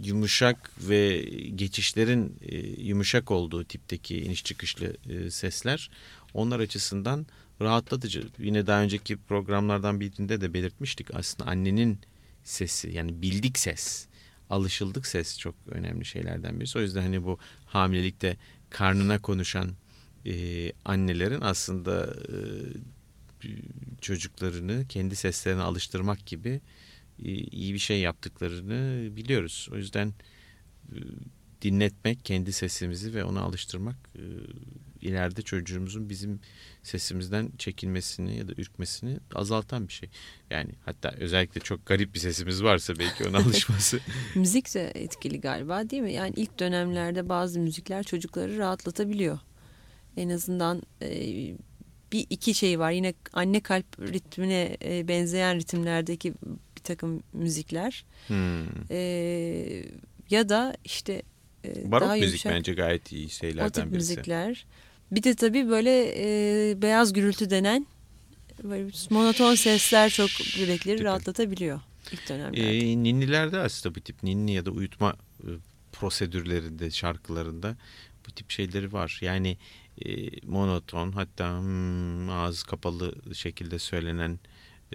yumuşak 0.03 0.71
ve 0.89 1.19
geçişlerin 1.55 2.37
e, 2.41 2.57
yumuşak 2.57 3.31
olduğu 3.31 3.63
tipteki 3.63 4.21
iniş 4.21 4.43
çıkışlı 4.43 4.97
e, 5.09 5.31
sesler 5.31 5.89
onlar 6.33 6.59
açısından 6.59 7.25
rahatlatıcı. 7.61 8.23
Yine 8.39 8.67
daha 8.67 8.81
önceki 8.81 9.17
programlardan 9.17 9.99
birinde 9.99 10.41
de 10.41 10.53
belirtmiştik 10.53 11.15
aslında 11.15 11.49
annenin 11.49 11.99
sesi 12.43 12.89
yani 12.89 13.21
bildik 13.21 13.59
ses, 13.59 14.07
alışıldık 14.49 15.07
ses 15.07 15.39
çok 15.39 15.55
önemli 15.67 16.05
şeylerden 16.05 16.59
birisi. 16.59 16.79
O 16.79 16.81
yüzden 16.81 17.01
hani 17.01 17.23
bu 17.23 17.39
hamilelikte 17.65 18.37
karnına 18.69 19.21
konuşan 19.21 19.71
e, 20.25 20.33
annelerin 20.85 21.41
aslında 21.41 22.13
çocuklarını 24.01 24.85
kendi 24.89 25.15
seslerine 25.15 25.61
alıştırmak 25.61 26.25
gibi 26.25 26.61
iyi 27.21 27.73
bir 27.73 27.79
şey 27.79 27.99
yaptıklarını 27.99 29.09
biliyoruz. 29.15 29.69
O 29.73 29.77
yüzden 29.77 30.13
e, 30.91 30.97
dinletmek 31.61 32.25
kendi 32.25 32.53
sesimizi 32.53 33.13
ve 33.13 33.23
ona 33.23 33.41
alıştırmak 33.41 33.95
e, 34.15 34.23
ileride 35.01 35.41
çocuğumuzun 35.41 36.09
bizim 36.09 36.39
sesimizden 36.83 37.51
çekilmesini 37.57 38.37
ya 38.37 38.47
da 38.47 38.51
ürkmesini 38.57 39.17
azaltan 39.35 39.87
bir 39.87 39.93
şey. 39.93 40.09
Yani 40.49 40.71
hatta 40.85 41.11
özellikle 41.17 41.61
çok 41.61 41.85
garip 41.85 42.13
bir 42.13 42.19
sesimiz 42.19 42.63
varsa 42.63 42.93
belki 42.99 43.27
ona 43.27 43.37
alışması. 43.45 43.99
Müzik 44.35 44.73
de 44.75 44.91
etkili 44.95 45.41
galiba 45.41 45.89
değil 45.89 46.01
mi? 46.01 46.13
Yani 46.13 46.33
ilk 46.35 46.59
dönemlerde 46.59 47.29
bazı 47.29 47.59
müzikler 47.59 48.03
çocukları 48.03 48.57
rahatlatabiliyor. 48.57 49.39
En 50.17 50.29
azından 50.29 50.81
e, 51.01 51.07
bir 52.11 52.27
iki 52.29 52.53
şey 52.53 52.79
var. 52.79 52.91
Yine 52.91 53.13
anne 53.33 53.59
kalp 53.59 53.99
ritmine 53.99 54.77
e, 54.85 55.07
benzeyen 55.07 55.55
ritimlerdeki 55.55 56.33
bir 56.81 56.85
takım 56.85 57.23
müzikler. 57.33 58.05
Hmm. 58.27 58.65
E, 58.91 58.99
ya 60.29 60.49
da 60.49 60.75
işte 60.85 61.21
e, 61.65 61.91
Barok 61.91 62.07
daha 62.07 62.15
müzik 62.15 62.29
yumuşak, 62.29 62.53
bence 62.53 62.73
gayet 62.73 63.11
iyi 63.11 63.29
şeylerden 63.29 63.67
o 63.67 63.71
tip 63.71 63.83
birisi. 63.83 63.95
müzikler. 63.95 64.65
Bir 65.11 65.23
de 65.23 65.35
tabii 65.35 65.69
böyle 65.69 66.13
e, 66.17 66.81
beyaz 66.81 67.13
gürültü 67.13 67.49
denen 67.49 67.87
böyle 68.63 68.91
monoton 69.09 69.55
sesler 69.55 70.09
çok 70.09 70.57
yürekleri 70.57 71.03
rahatlatabiliyor 71.03 71.79
ilk 72.11 72.29
dönemlerde. 72.29 72.77
E, 72.77 73.03
ninnilerde 73.03 73.59
aslında 73.59 73.95
bu 73.95 73.99
tip 73.99 74.23
ninni 74.23 74.53
ya 74.53 74.65
da 74.65 74.71
uyutma 74.71 75.15
e, 75.39 75.49
prosedürlerinde, 75.91 76.91
şarkılarında 76.91 77.77
bu 78.27 78.31
tip 78.31 78.51
şeyleri 78.51 78.93
var. 78.93 79.19
Yani 79.21 79.57
e, 80.05 80.29
monoton 80.47 81.11
hatta 81.11 81.59
hmm, 81.59 82.29
ağız 82.29 82.63
kapalı 82.63 83.35
şekilde 83.35 83.79
söylenen 83.79 84.39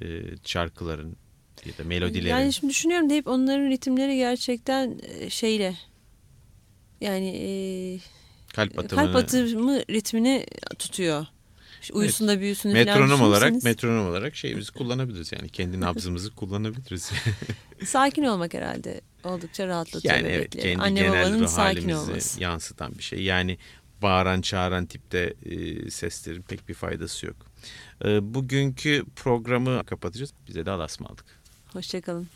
e, 0.03 0.23
şarkıların 0.45 1.17
ya 1.67 1.79
da 1.79 1.89
melodilerin. 1.89 2.31
Yani 2.31 2.53
şimdi 2.53 2.71
düşünüyorum 2.71 3.11
da 3.11 3.15
hep 3.15 3.27
onların 3.27 3.71
ritimleri 3.71 4.17
gerçekten 4.17 5.01
e, 5.21 5.31
şeyle 5.31 5.77
yani 7.01 7.29
e, 7.29 7.49
kalp 8.55 8.79
atımı, 8.79 9.03
kalp 9.03 9.17
atımı 9.17 9.79
ritmini 9.79 10.47
tutuyor. 10.79 11.27
İşte 11.83 11.95
uyusun 11.95 12.29
evet. 12.29 12.37
da 12.37 12.41
büyüsün 12.41 12.73
metronom 12.73 13.23
olarak 13.23 13.63
metronom 13.63 14.09
olarak 14.09 14.37
şeyimizi 14.37 14.73
kullanabiliriz 14.73 15.33
yani 15.33 15.49
kendi 15.49 15.81
nabzımızı 15.81 16.35
kullanabiliriz. 16.35 17.13
sakin 17.85 18.25
olmak 18.25 18.55
herhalde 18.55 19.01
oldukça 19.25 19.67
rahatlatıyor. 19.67 20.15
Yani 20.15 20.29
evet 20.29 20.57
kendi 20.57 20.83
Anne 20.83 21.01
genel 21.01 21.41
ruh 21.41 21.59
halimizi 21.59 21.97
olması. 21.97 22.43
yansıtan 22.43 22.99
bir 22.99 23.03
şey. 23.03 23.23
Yani 23.23 23.59
bağıran 24.03 24.41
çağıran 24.41 24.87
tipte 24.87 25.35
e, 25.45 25.91
seslerin 25.91 26.43
pek 26.43 26.69
bir 26.69 26.75
faydası 26.75 27.27
yok. 27.27 27.37
E, 28.05 28.35
bugünkü 28.35 29.05
programı 29.17 29.85
kapatacağız. 29.85 30.33
Bize 30.49 30.67
de 30.67 30.71
alasma 30.71 31.09
aldık. 31.09 31.36
Hoşçakalın. 31.77 32.27